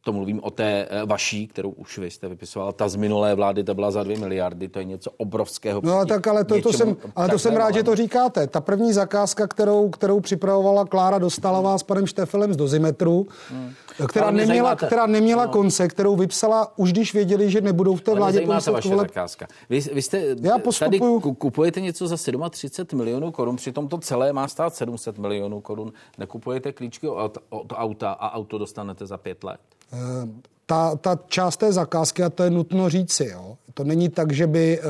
to 0.04 0.12
mluvím 0.12 0.40
o 0.42 0.50
té 0.50 0.86
eh, 0.90 1.06
vaší, 1.06 1.46
kterou 1.46 1.70
už 1.70 1.98
vy 1.98 2.10
jste 2.10 2.28
vypisoval, 2.28 2.72
ta 2.72 2.88
z 2.88 2.96
minulé 2.96 3.34
vlády, 3.34 3.64
ta 3.64 3.74
byla 3.74 3.90
za 3.90 4.02
dvě 4.02 4.18
miliardy, 4.18 4.68
to 4.68 4.78
je 4.78 4.84
něco 4.84 5.10
obrovského. 5.16 5.80
No 5.84 6.06
tak 6.06 6.26
ale 6.26 6.44
to, 6.44 6.62
to 6.62 6.72
jsem, 6.72 6.96
ale 7.16 7.28
to 7.28 7.38
jsem 7.38 7.56
rád, 7.56 7.74
že 7.74 7.82
to 7.82 7.96
říkáte. 7.96 8.46
Ta 8.46 8.60
první 8.60 8.92
zakázka, 8.92 9.46
kterou, 9.46 9.90
kterou 9.90 10.20
připravovala 10.20 10.84
Klára 10.84 11.18
Dostalová 11.18 11.78
s 11.78 11.82
panem 11.82 12.06
Štefelem 12.06 12.52
z 12.52 12.56
dozimetru, 12.56 13.26
hmm. 13.50 13.72
která, 14.08 14.30
neměla, 14.30 14.76
která 14.76 15.06
neměla 15.06 15.46
no. 15.46 15.52
konce, 15.52 15.88
kterou 15.88 16.16
vypsala 16.16 16.78
už 16.78 16.92
když 16.92 17.14
věděli, 17.14 17.50
že 17.50 17.60
nebudou 17.60 17.96
v 17.96 18.00
té 18.00 18.14
vládě. 18.14 18.46
Ale 18.46 18.60
vaše 18.72 18.96
zakázka. 18.96 19.46
Vy, 19.70 19.80
vy 19.80 20.02
jste 20.02 20.36
Já 20.40 20.58
postupuju... 20.58 21.20
tady 21.20 21.34
kupujete 21.34 21.80
něco 21.80 22.06
za 22.06 22.16
37 22.50 22.98
milionů 22.98 23.32
korun, 23.32 23.56
přitom 23.56 23.88
to 23.88 23.98
celé 23.98 24.32
má 24.32 24.48
stát 24.48 24.74
700 24.74 25.18
milionů 25.18 25.60
korun. 25.60 25.92
Nekupujete 26.18 26.72
klíčky 26.72 27.08
od, 27.08 27.38
od 27.48 27.72
auta 27.76 28.12
a 28.12 28.34
auto 28.34 28.58
dostanete 28.58 29.06
za 29.06 29.16
pět 29.16 29.44
let. 29.44 29.60
Eh, 29.92 30.28
ta, 30.66 30.96
ta 30.96 31.18
část 31.28 31.56
té 31.56 31.72
zakázky, 31.72 32.22
a 32.22 32.30
to 32.30 32.42
je 32.42 32.50
nutno 32.50 32.88
říci, 32.88 33.24
jo, 33.24 33.56
to 33.74 33.84
není 33.84 34.08
tak, 34.08 34.32
že 34.32 34.46
by 34.46 34.80
uh, 34.80 34.84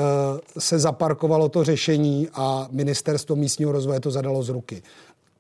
se 0.59 0.79
zaparkovalo 0.79 1.49
to 1.49 1.65
řešení 1.65 2.29
a 2.35 2.69
ministerstvo 2.71 3.37
místního 3.37 3.73
rozvoje 3.73 4.01
to 4.01 4.11
zadalo 4.11 4.43
z 4.43 4.49
ruky. 4.49 4.83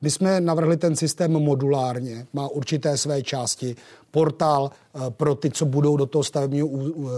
My 0.00 0.10
jsme 0.10 0.40
navrhli 0.40 0.76
ten 0.76 0.96
systém 0.96 1.32
modulárně, 1.32 2.26
má 2.32 2.48
určité 2.48 2.96
své 2.96 3.22
části, 3.22 3.76
portál 4.10 4.70
eh, 4.70 5.00
pro 5.10 5.34
ty, 5.34 5.50
co 5.50 5.64
budou 5.64 5.96
do 5.96 6.06
toho 6.06 6.24
stavebního 6.24 6.68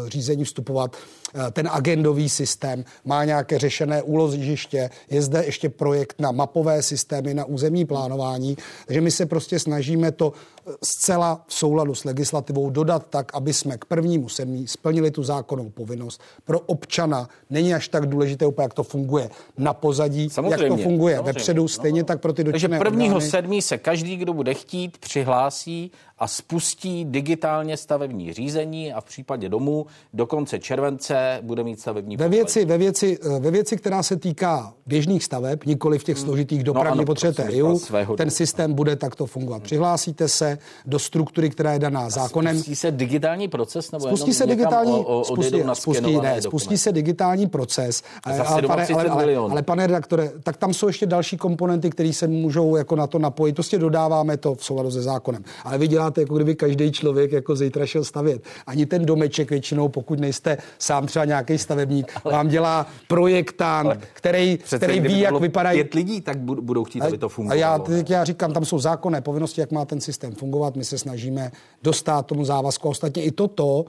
řízení 0.07 0.45
vstupovat, 0.45 0.97
eh, 1.35 1.51
ten 1.51 1.69
agendový 1.73 2.29
systém, 2.29 2.85
má 3.05 3.25
nějaké 3.25 3.59
řešené 3.59 4.03
úložiště, 4.03 4.91
je 5.11 5.23
zde 5.23 5.45
ještě 5.45 5.69
projekt 5.69 6.21
na 6.21 6.33
mapové 6.33 6.83
systémy, 6.83 7.35
na 7.35 7.45
územní 7.45 7.85
plánování, 7.85 8.57
takže 8.87 9.01
my 9.01 9.11
se 9.11 9.27
prostě 9.27 9.59
snažíme 9.59 10.13
to 10.13 10.33
eh, 10.33 10.73
zcela 10.85 11.45
v 11.47 11.55
souladu 11.55 11.95
s 11.95 12.05
legislativou 12.05 12.71
dodat 12.71 13.07
tak, 13.11 13.35
aby 13.35 13.53
jsme 13.53 13.79
k 13.79 13.85
prvnímu 13.85 14.29
sedmí 14.29 14.69
splnili 14.69 15.11
tu 15.11 15.23
zákonnou 15.23 15.71
povinnost. 15.71 16.21
Pro 16.45 16.61
občana 16.61 17.29
není 17.51 17.75
až 17.75 17.89
tak 17.89 18.07
důležité 18.07 18.47
úplně, 18.47 18.65
jak 18.65 18.75
to 18.75 18.83
funguje 18.83 19.31
na 19.59 19.75
pozadí, 19.75 20.31
samozřejmě, 20.31 20.65
jak 20.65 20.77
to 20.77 20.83
funguje 20.83 21.17
samozřejmě. 21.17 21.33
vepředu, 21.33 21.69
stejně 21.69 22.01
no, 22.03 22.07
tak 22.07 22.21
pro 22.21 22.33
ty 22.33 22.45
dotčené 22.45 22.79
Takže 22.79 22.91
prvního 22.91 23.17
orgány. 23.17 23.31
sedmí 23.31 23.63
se 23.63 23.79
každý, 23.79 24.17
kdo 24.17 24.33
bude 24.33 24.55
chtít, 24.55 24.99
přihlásí 24.99 25.91
a 26.23 26.27
spustí 26.27 27.05
digitálně 27.05 27.77
stavební 27.77 28.33
řízení 28.33 28.93
a 28.93 29.01
v 29.01 29.05
případě 29.05 29.49
domů 29.49 29.87
do 30.15 30.27
konce 30.27 30.59
července 30.59 31.39
bude 31.43 31.65
mít 31.65 31.81
stavební 31.81 32.17
ve 32.17 32.29
věci, 32.29 32.65
ve, 32.65 32.79
věci, 32.79 33.19
ve 33.39 33.51
věci, 33.51 33.77
která 33.77 34.03
se 34.03 34.17
týká 34.17 34.75
běžných 34.87 35.25
staveb, 35.25 35.65
nikoli 35.65 35.99
v 35.99 36.05
těch 36.05 36.17
hmm. 36.17 36.27
složitých 36.27 36.65
dopravní 36.65 36.99
no, 36.99 37.05
potřebujete 37.05 37.45
EIU, 37.45 37.81
ten 38.17 38.31
systém 38.31 38.73
bude 38.73 38.97
takto 38.97 39.27
fungovat. 39.27 39.57
Hmm. 39.57 39.65
Přihlásíte 39.65 40.29
se 40.29 40.59
do 40.87 40.99
struktury, 40.99 41.51
která 41.51 41.73
je 41.73 41.79
daná 41.79 42.11
zákonem. 42.11 42.57
Spustí 42.57 42.77
se 42.77 42.91
digitální 42.91 43.49
proces? 43.49 43.93
Nebo 43.93 44.07
spustí 44.07 44.35
se 44.35 44.47
digitální, 44.47 44.93
o, 44.93 45.21
o, 45.21 45.25
spustí, 45.25 45.63
spustí, 45.73 46.21
ne, 46.21 46.43
spustí 46.43 46.79
se 46.79 46.93
digitální 46.93 47.47
proces. 47.47 48.03
Ale, 48.25 48.39
ale, 48.39 48.63
pane, 48.63 48.87
ale, 48.87 49.09
ale, 49.09 49.37
ale 49.37 49.63
pane 49.63 49.87
redaktore, 49.87 50.33
tak 50.43 50.57
tam 50.57 50.75
jsou 50.75 50.87
ještě 50.87 51.07
další 51.07 51.37
komponenty, 51.37 51.91
které 51.91 52.13
se 52.13 52.29
můžou 52.29 52.77
jako 52.77 52.97
na 52.97 53.07
to 53.07 53.19
napojit. 53.19 53.55
Prostě 53.55 53.79
dodáváme 53.79 54.37
to 54.37 54.55
v 54.55 54.65
souladu 54.65 54.91
se 54.91 55.03
zákonem. 55.03 55.45
Ale 55.65 55.79
vy 55.79 55.89
děláte, 55.89 56.12
jako 56.19 56.35
kdyby 56.35 56.55
každý 56.55 56.93
člověk 56.93 57.33
jako 57.33 57.57
zítra 57.57 57.87
šel 57.87 58.05
stavět. 58.05 58.43
Ani 58.67 58.87
ten 58.87 59.07
domeček 59.07 59.51
většinou, 59.51 59.89
pokud 59.89 60.21
nejste 60.21 60.59
sám 60.79 61.07
třeba 61.07 61.25
nějaký 61.25 61.59
stavebník, 61.59 62.13
ale, 62.25 62.33
vám 62.33 62.49
dělá 62.49 62.87
projektant, 63.09 64.01
který, 64.13 64.59
který 64.77 65.01
ví, 65.01 65.21
jak 65.21 65.41
vypadají. 65.41 65.79
Pět 65.79 65.95
lidí, 65.95 66.21
tak 66.21 66.39
budou 66.39 66.85
chtít, 66.85 67.01
aby 67.01 67.19
to 67.19 67.29
fungovalo. 67.29 67.59
A 67.59 67.61
já, 67.61 67.79
teď 67.79 68.11
já 68.11 68.25
říkám, 68.25 68.53
tam 68.53 68.65
jsou 68.65 68.79
zákonné 68.79 69.21
povinnosti, 69.21 69.61
jak 69.61 69.71
má 69.71 69.85
ten 69.85 70.01
systém 70.01 70.35
fungovat. 70.35 70.77
My 70.77 70.85
se 70.85 70.99
snažíme 70.99 71.53
dostat 71.83 72.27
tomu 72.27 72.45
závazku. 72.45 72.89
Ostatně 72.89 73.23
i 73.23 73.31
toto 73.31 73.85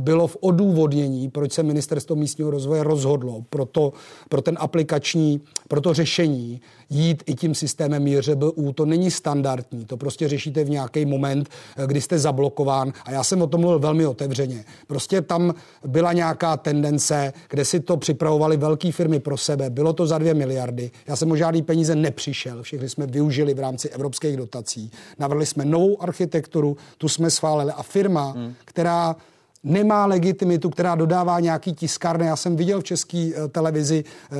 bylo 0.00 0.26
v 0.26 0.36
odůvodnění, 0.40 1.30
proč 1.30 1.52
se 1.52 1.62
ministerstvo 1.62 2.16
místního 2.16 2.50
rozvoje 2.50 2.82
rozhodlo 2.82 3.44
pro, 3.50 3.64
to, 3.64 3.92
pro 4.28 4.42
ten 4.42 4.56
aplikační, 4.60 5.40
pro 5.68 5.80
to 5.80 5.94
řešení 5.94 6.60
jít 6.90 7.22
i 7.26 7.34
tím 7.34 7.54
systémem 7.54 8.06
JŘBU. 8.06 8.72
To 8.72 8.84
není 8.86 9.10
standardní, 9.10 9.84
to 9.84 9.96
prostě 9.96 10.28
řešíte 10.28 10.64
v 10.64 10.70
nějaký 10.70 11.04
moment, 11.04 11.48
kdy 11.86 12.00
jste 12.00 12.18
zablokován 12.18 12.92
a 13.04 13.10
já 13.10 13.24
jsem 13.24 13.42
o 13.42 13.46
tom 13.46 13.60
mluvil 13.60 13.78
velmi 13.78 14.06
otevřeně. 14.06 14.64
Prostě 14.86 15.22
tam 15.22 15.54
byla 15.86 16.12
nějaká 16.12 16.56
tendence, 16.56 17.32
kde 17.50 17.64
si 17.64 17.80
to 17.80 17.96
připravovali 17.96 18.56
velké 18.56 18.92
firmy 18.92 19.20
pro 19.20 19.36
sebe. 19.36 19.70
Bylo 19.70 19.92
to 19.92 20.06
za 20.06 20.18
dvě 20.18 20.34
miliardy. 20.34 20.90
Já 21.06 21.16
jsem 21.16 21.30
o 21.30 21.36
žádný 21.36 21.62
peníze 21.62 21.94
nepřišel, 21.94 22.62
všechny 22.62 22.88
jsme 22.88 23.06
využili 23.06 23.54
v 23.54 23.58
rámci 23.58 23.88
evropských 23.88 24.36
dotací. 24.36 24.90
Navrhli 25.18 25.46
jsme 25.46 25.64
novou 25.64 26.02
architekturu, 26.02 26.76
tu 26.98 27.08
jsme 27.08 27.30
schválili 27.30 27.72
a 27.72 27.82
firma, 27.82 28.30
hmm. 28.30 28.54
která 28.64 29.16
nemá 29.66 30.06
legitimitu, 30.06 30.70
která 30.70 30.94
dodává 30.94 31.40
nějaký 31.40 31.72
tiskárny. 31.74 32.26
Já 32.26 32.36
jsem 32.36 32.56
viděl 32.56 32.80
v 32.80 32.84
české 32.84 33.30
eh, 33.34 33.48
televizi 33.48 34.04
eh, 34.32 34.36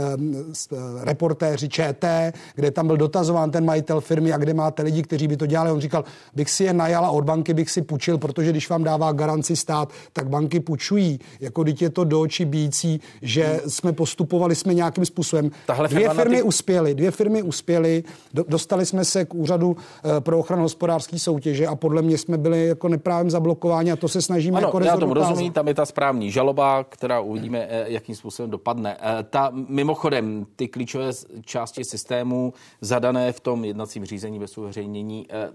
eh, 0.72 0.76
reportéři 1.04 1.68
ČT, 1.68 2.32
kde 2.54 2.70
tam 2.70 2.86
byl 2.86 2.96
dotazován 2.96 3.50
ten 3.50 3.64
majitel 3.64 4.00
firmy 4.00 4.32
a 4.32 4.38
kde 4.38 4.54
máte 4.54 4.82
lidi, 4.82 5.02
kteří 5.02 5.28
by 5.28 5.36
to 5.36 5.46
dělali. 5.46 5.70
On 5.70 5.80
říkal, 5.80 6.04
bych 6.34 6.50
si 6.50 6.64
je 6.64 6.72
najala 6.72 7.10
od 7.10 7.24
banky, 7.24 7.54
bych 7.54 7.70
si 7.70 7.82
půjčil, 7.82 8.18
protože 8.18 8.50
když 8.50 8.68
vám 8.68 8.84
dává 8.84 9.12
garanci 9.12 9.56
stát, 9.56 9.92
tak 10.12 10.28
banky 10.28 10.60
půjčují. 10.60 11.20
Jako 11.40 11.62
když 11.62 11.80
je 11.80 11.90
to 11.90 12.04
do 12.04 12.20
očí 12.20 12.44
bící, 12.44 13.00
že 13.22 13.60
jsme 13.66 13.92
postupovali 13.92 14.54
jsme 14.54 14.74
nějakým 14.74 15.04
způsobem. 15.04 15.50
Tahle 15.66 15.88
dvě 15.88 16.08
firmy 16.08 16.36
ty... 16.36 16.42
uspěly, 16.42 16.94
dvě 16.94 17.10
firmy 17.10 17.42
uspěly, 17.42 18.04
do, 18.34 18.44
dostali 18.48 18.86
jsme 18.86 19.04
se 19.04 19.24
k 19.24 19.34
úřadu 19.34 19.76
pro 20.20 20.38
ochranu 20.38 20.62
hospodářské 20.62 21.18
soutěže 21.18 21.66
a 21.66 21.76
podle 21.76 22.02
mě 22.02 22.18
jsme 22.18 22.38
byli 22.38 22.66
jako 22.66 22.88
neprávem 22.88 23.30
zablokováni 23.30 23.92
a 23.92 23.96
to 23.96 24.08
se 24.08 24.22
snažíme 24.22 24.58
ano, 24.58 24.66
jako 24.66 24.78
rozumí, 25.18 25.50
tam 25.50 25.68
je 25.68 25.74
ta 25.74 25.87
správní 25.87 26.31
žaloba, 26.31 26.85
která 26.85 27.20
uvidíme, 27.20 27.66
eh, 27.70 27.85
jakým 27.88 28.14
způsobem 28.14 28.50
dopadne. 28.50 28.96
Eh, 29.00 29.22
ta, 29.22 29.50
mimochodem, 29.68 30.46
ty 30.57 30.68
klíčové 30.68 31.11
části 31.44 31.85
systému 31.85 32.52
zadané 32.81 33.33
v 33.33 33.40
tom 33.40 33.64
jednacím 33.64 34.05
řízení 34.05 34.38
bez 34.38 34.59
uveřejnění, 34.59 35.26
eh, 35.31 35.50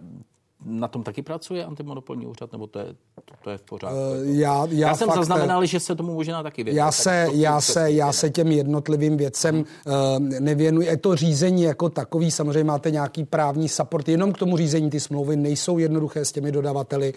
na 0.65 0.87
tom 0.87 1.03
taky 1.03 1.21
pracuje 1.21 1.65
antimonopolní 1.65 2.25
úřad, 2.25 2.51
nebo 2.51 2.67
to 2.67 2.79
je, 2.79 2.85
to, 3.25 3.33
to 3.43 3.49
je 3.49 3.57
v 3.57 3.61
pořádku? 3.61 3.97
Uh, 3.97 4.37
já, 4.37 4.65
já, 4.65 4.87
já 4.89 4.95
jsem 4.95 5.07
fakt, 5.07 5.17
zaznamenal, 5.17 5.65
že 5.65 5.79
se 5.79 5.95
tomu 5.95 6.13
možná 6.13 6.43
taky 6.43 6.63
věnuje. 6.63 6.79
Já 6.79 6.91
se, 6.91 7.27
já 7.33 7.61
se, 7.61 7.91
já 7.91 8.11
se 8.11 8.29
těm 8.29 8.47
jednotlivým 8.47 9.17
věcem 9.17 9.55
uh, 9.59 9.63
nevěnuji. 10.19 10.87
Je 10.87 10.97
to 10.97 11.15
řízení 11.15 11.63
jako 11.63 11.89
takový, 11.89 12.31
samozřejmě 12.31 12.63
máte 12.63 12.91
nějaký 12.91 13.23
právní 13.23 13.69
support, 13.69 14.09
jenom 14.09 14.33
k 14.33 14.37
tomu 14.37 14.57
řízení 14.57 14.89
ty 14.89 14.99
smlouvy 14.99 15.35
nejsou 15.35 15.77
jednoduché 15.77 16.25
s 16.25 16.31
těmi 16.31 16.51
dodavateli. 16.51 17.13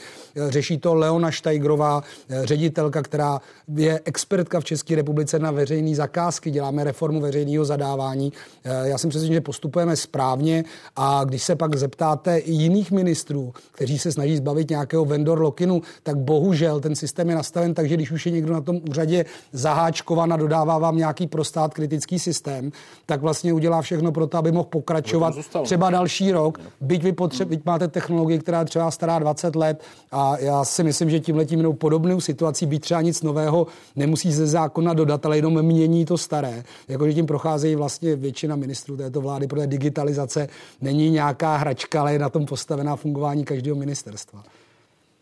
Řeší 0.48 0.78
to 0.78 0.94
Leona 0.94 1.30
Štajgrová, 1.30 2.02
ředitelka, 2.42 3.02
která 3.02 3.40
je 3.76 4.00
expertka 4.04 4.61
v 4.61 4.64
České 4.64 4.96
republice 4.96 5.38
na 5.38 5.50
veřejné 5.50 5.94
zakázky, 5.94 6.50
děláme 6.50 6.85
reformu 6.85 7.20
veřejného 7.20 7.64
zadávání. 7.64 8.33
Uh, 8.33 8.87
já 8.87 8.98
jsem 8.98 9.11
přesvědčen, 9.11 9.35
že 9.35 9.40
postupujeme 9.40 9.96
správně 9.96 10.64
a 10.96 11.24
když 11.24 11.42
se 11.42 11.57
pak 11.57 11.76
zeptáte 11.76 12.38
i 12.38 12.52
jiných 12.52 12.92
ministrů, 12.92 13.34
ministrů, 13.35 13.53
kteří 13.73 13.99
se 13.99 14.12
snaží 14.12 14.37
zbavit 14.37 14.70
nějakého 14.70 15.05
vendor 15.05 15.40
lokinu, 15.40 15.83
tak 16.03 16.16
bohužel 16.16 16.81
ten 16.81 16.97
systém 16.97 17.29
je 17.29 17.35
nastaven 17.35 17.75
tak, 17.75 17.88
že 17.88 17.94
když 17.94 18.11
už 18.11 18.27
je 18.27 18.33
někdo 18.33 18.53
na 18.53 18.61
tom 18.61 18.81
úřadě 18.90 19.25
zaháčkovan 19.53 20.33
a 20.33 20.37
dodává 20.37 20.79
vám 20.79 20.97
nějaký 20.97 21.27
prostát 21.27 21.75
kritický 21.75 22.18
systém, 22.18 22.73
tak 23.07 23.20
vlastně 23.20 23.53
udělá 23.53 23.83
všechno 23.83 24.12
pro 24.12 24.27
to, 24.27 24.38
aby 24.38 24.53
mohl 24.53 24.68
pokračovat 24.70 25.35
třeba 25.62 25.90
další 25.90 26.33
rok, 26.33 26.59
byť 26.81 27.03
vy 27.03 27.12
potře- 27.12 27.44
byť 27.44 27.64
máte 27.64 27.88
technologii, 27.88 28.38
která 28.38 28.64
třeba 28.64 28.90
stará 28.90 29.18
20 29.18 29.57
let 29.57 29.83
a 30.12 30.38
já 30.38 30.64
si 30.64 30.83
myslím, 30.83 31.11
že 31.11 31.20
tím 31.20 31.44
podobnou 31.79 32.20
situací, 32.20 32.66
byť 32.66 32.83
třeba 32.83 33.01
nic 33.01 33.23
nového 33.23 33.66
nemusí 33.97 34.33
ze 34.33 34.47
zákona 34.47 34.94
dodat, 34.94 35.27
ale 35.27 35.37
jenom 35.37 35.62
mění 35.62 36.05
to 36.05 36.18
staré. 36.18 36.64
Jakože 36.88 37.14
tím 37.14 37.27
procházejí 37.27 37.77
vlastně 37.77 38.16
většina 38.16 38.57
ministrů 38.57 38.97
této 38.97 39.20
vlády, 39.20 39.47
protože 39.47 39.66
digitalizace 39.66 40.49
není 40.81 41.11
nějaká 41.11 41.57
hračka, 41.57 42.01
ale 42.01 42.12
je 42.12 42.18
na 42.18 42.29
tom 42.29 42.47
postavená 42.47 42.97
fungování 42.97 43.23
fungování 43.24 43.44
každého 43.44 43.76
ministerstva. 43.76 44.44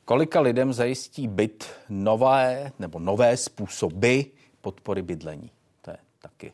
Kolika 0.04 0.40
lidem 0.40 0.72
zajistí 0.72 1.28
byt 1.28 1.64
nové 1.88 2.72
nebo 2.78 2.98
nové 2.98 3.36
způsoby 3.36 4.20
podpory 4.60 5.02
bydlení? 5.02 5.50
To 5.82 5.90
je 5.90 5.96
taky 6.22 6.52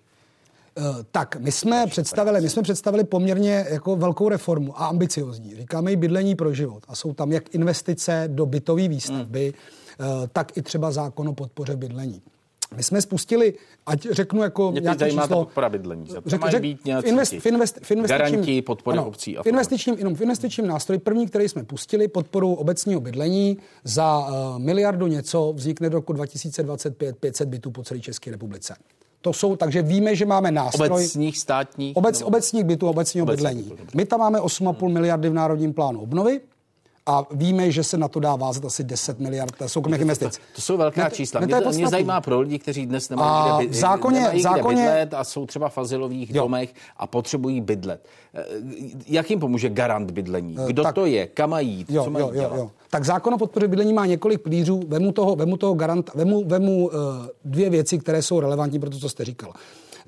eh, 0.78 0.82
tak, 1.10 1.36
my 1.36 1.52
jsme, 1.52 1.86
představili, 1.86 2.40
my 2.40 2.48
jsme 2.48 2.62
představili 2.62 3.04
poměrně 3.04 3.66
jako 3.70 3.96
velkou 3.96 4.28
reformu 4.28 4.80
a 4.80 4.86
ambiciozní. 4.86 5.56
Říkáme 5.56 5.92
i 5.92 5.96
bydlení 5.96 6.34
pro 6.34 6.54
život. 6.54 6.84
A 6.88 6.94
jsou 6.94 7.14
tam 7.14 7.32
jak 7.32 7.54
investice 7.54 8.28
do 8.28 8.46
bytové 8.46 8.88
výstavby, 8.88 9.54
hmm. 9.98 10.28
tak 10.32 10.56
i 10.56 10.62
třeba 10.62 10.90
zákon 10.90 11.28
o 11.28 11.32
podpoře 11.32 11.76
bydlení. 11.76 12.22
My 12.76 12.82
jsme 12.82 13.02
spustili, 13.02 13.54
ať 13.86 14.06
řeknu 14.10 14.42
jako 14.42 14.70
Mě 14.70 14.80
nějaké 14.80 15.10
číslo... 15.10 15.28
podpora 15.28 15.68
bydlení. 15.68 16.06
Řek, 16.26 16.40
řek, 16.48 16.62
být 16.62 16.80
invest, 17.04 17.32
v, 17.32 17.46
invest, 17.46 17.78
v 17.82 17.90
investičním, 17.90 18.62
podpory 18.62 18.98
ano, 18.98 19.08
obcí. 19.08 19.38
A 19.38 19.42
v 19.42 19.46
investičním, 19.46 19.94
jenom 19.98 20.14
v 20.14 20.20
investičním 20.20 20.66
nástroji, 20.66 20.98
první, 20.98 21.26
který 21.26 21.48
jsme 21.48 21.64
pustili, 21.64 22.08
podporu 22.08 22.54
obecního 22.54 23.00
bydlení 23.00 23.58
za 23.84 24.18
uh, 24.18 24.58
miliardu 24.58 25.06
něco 25.06 25.52
vznikne 25.56 25.90
do 25.90 25.96
roku 25.98 26.12
2025 26.12 27.16
500 27.16 27.48
bytů 27.48 27.70
po 27.70 27.82
celé 27.82 28.00
České 28.00 28.30
republice. 28.30 28.74
To 29.20 29.32
jsou, 29.32 29.56
takže 29.56 29.82
víme, 29.82 30.16
že 30.16 30.26
máme 30.26 30.50
nástroj. 30.50 30.88
Obecních, 30.88 31.38
státních? 31.38 31.96
Obec, 31.96 32.22
obecních 32.22 32.64
bytů, 32.64 32.88
obecního 32.88 33.24
obecních 33.24 33.54
bydlení. 33.54 33.72
My 33.94 34.04
tam 34.04 34.20
máme 34.20 34.38
8,5 34.38 34.88
miliardy 34.88 35.28
v 35.28 35.34
Národním 35.34 35.72
plánu 35.72 36.00
obnovy 36.00 36.40
a 37.08 37.26
víme, 37.30 37.70
že 37.70 37.84
se 37.84 37.98
na 37.98 38.08
to 38.08 38.20
dá 38.20 38.36
vázat 38.36 38.64
asi 38.64 38.84
10 38.84 39.20
miliard 39.20 39.54
soukromých 39.66 40.00
investic. 40.00 40.36
To, 40.36 40.42
to 40.54 40.60
jsou 40.60 40.76
velká 40.76 41.04
ne, 41.04 41.10
čísla. 41.10 41.40
Ne, 41.40 41.46
mě, 41.46 41.60
to 41.60 41.70
mě 41.70 41.88
zajímá 41.88 42.20
pro 42.20 42.40
lidi, 42.40 42.58
kteří 42.58 42.86
dnes 42.86 43.08
nemají 43.08 43.50
a 43.50 43.58
kde, 43.58 43.70
v 43.70 43.74
zákoně, 43.74 44.20
nemají 44.20 44.42
zákoně, 44.42 44.82
kde 44.82 44.90
bydlet 44.90 45.14
a 45.14 45.24
jsou 45.24 45.46
třeba 45.46 45.68
v 45.68 45.78
azylových 45.78 46.34
jo. 46.34 46.42
domech 46.42 46.74
a 46.96 47.06
potřebují 47.06 47.60
bydlet. 47.60 48.06
Eh, 48.34 48.44
jak 49.06 49.30
jim 49.30 49.40
pomůže 49.40 49.68
garant 49.68 50.10
bydlení? 50.10 50.56
Eh, 50.58 50.66
Kdo 50.66 50.82
tak, 50.82 50.94
to 50.94 51.06
je? 51.06 51.26
Kam 51.26 51.50
mají 51.50 51.68
jít? 51.68 51.90
Jo, 51.90 52.04
Co 52.04 52.10
mají 52.10 52.24
jo, 52.24 52.32
dělat? 52.32 52.52
Jo, 52.52 52.56
jo. 52.56 52.70
Tak 52.90 53.04
zákon 53.04 53.34
o 53.34 53.38
podpoře 53.38 53.68
bydlení 53.68 53.92
má 53.92 54.06
několik 54.06 54.40
pilířů. 54.40 54.82
Vemu 54.88 55.12
toho, 55.12 55.36
vemu 55.36 55.56
toho 55.56 55.74
garanta, 55.74 56.12
vemu, 56.14 56.44
vemu 56.44 56.86
uh, 56.86 56.92
dvě 57.44 57.70
věci, 57.70 57.98
které 57.98 58.22
jsou 58.22 58.40
relevantní 58.40 58.80
pro 58.80 58.90
to, 58.90 58.98
co 58.98 59.08
jste 59.08 59.24
říkal. 59.24 59.52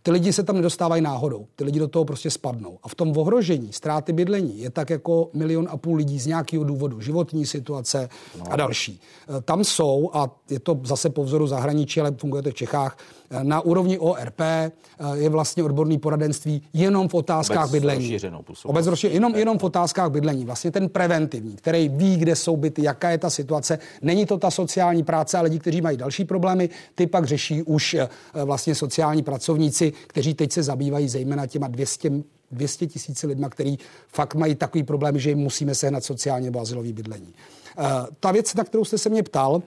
Ty 0.02 0.10
lidi 0.10 0.32
se 0.32 0.42
tam 0.42 0.56
nedostávají 0.56 1.02
náhodou. 1.02 1.46
Ty 1.56 1.64
lidi 1.64 1.78
do 1.78 1.88
toho 1.88 2.04
prostě 2.04 2.30
spadnou. 2.30 2.78
A 2.82 2.88
v 2.88 2.94
tom 2.94 3.18
ohrožení 3.18 3.72
ztráty 3.72 4.12
bydlení 4.12 4.60
je 4.60 4.70
tak 4.70 4.90
jako 4.90 5.30
milion 5.34 5.68
a 5.70 5.76
půl 5.76 5.96
lidí 5.96 6.18
z 6.18 6.26
nějakého 6.26 6.64
důvodu, 6.64 7.00
životní 7.00 7.46
situace 7.46 8.08
no. 8.38 8.52
a 8.52 8.56
další. 8.56 9.00
E, 9.38 9.40
tam 9.40 9.64
jsou, 9.64 10.10
a 10.12 10.30
je 10.50 10.60
to 10.60 10.80
zase 10.84 11.10
po 11.10 11.24
vzoru 11.24 11.46
zahraničí, 11.46 12.00
ale 12.00 12.12
funguje 12.18 12.42
to 12.42 12.50
v 12.50 12.54
Čechách, 12.54 12.98
na 13.42 13.60
úrovni 13.60 13.98
ORP 13.98 14.40
e, 14.40 14.70
je 15.14 15.28
vlastně 15.28 15.64
odborný 15.64 15.98
poradenství 15.98 16.62
jenom 16.72 17.08
v 17.08 17.14
otázkách 17.14 17.64
Obec 17.64 17.72
bydlení. 17.72 18.18
Obec 18.64 18.86
rozšířenou, 18.86 19.14
jenom, 19.14 19.34
jenom 19.34 19.58
v 19.58 19.64
otázkách 19.64 20.10
bydlení. 20.10 20.44
Vlastně 20.44 20.70
ten 20.70 20.88
preventivní, 20.88 21.56
který 21.56 21.88
ví, 21.88 22.16
kde 22.16 22.36
jsou 22.36 22.56
byty, 22.56 22.82
jaká 22.82 23.10
je 23.10 23.18
ta 23.18 23.30
situace. 23.30 23.78
Není 24.02 24.26
to 24.26 24.38
ta 24.38 24.50
sociální 24.50 25.02
práce, 25.02 25.38
ale 25.38 25.44
lidi, 25.44 25.58
kteří 25.58 25.80
mají 25.80 25.96
další 25.96 26.24
problémy, 26.24 26.68
ty 26.94 27.06
pak 27.06 27.24
řeší 27.24 27.62
už 27.62 27.96
vlastně 28.44 28.74
sociální 28.74 29.22
pracovníci 29.22 29.92
kteří 30.06 30.34
teď 30.34 30.52
se 30.52 30.62
zabývají 30.62 31.08
zejména 31.08 31.46
těma 31.46 31.68
200 31.68 32.10
200 32.52 32.86
tisíci 32.86 33.26
lidma, 33.26 33.48
který 33.48 33.78
fakt 34.08 34.34
mají 34.34 34.54
takový 34.54 34.84
problém, 34.84 35.18
že 35.18 35.30
jim 35.30 35.38
musíme 35.38 35.74
sehnat 35.74 36.04
sociálně 36.04 36.44
nebo 36.44 36.60
azylový 36.60 36.92
bydlení. 36.92 37.34
Uh, 37.78 37.84
ta 38.20 38.32
věc, 38.32 38.54
na 38.54 38.64
kterou 38.64 38.84
jste 38.84 38.98
se 38.98 39.08
mě 39.08 39.22
ptal, 39.22 39.62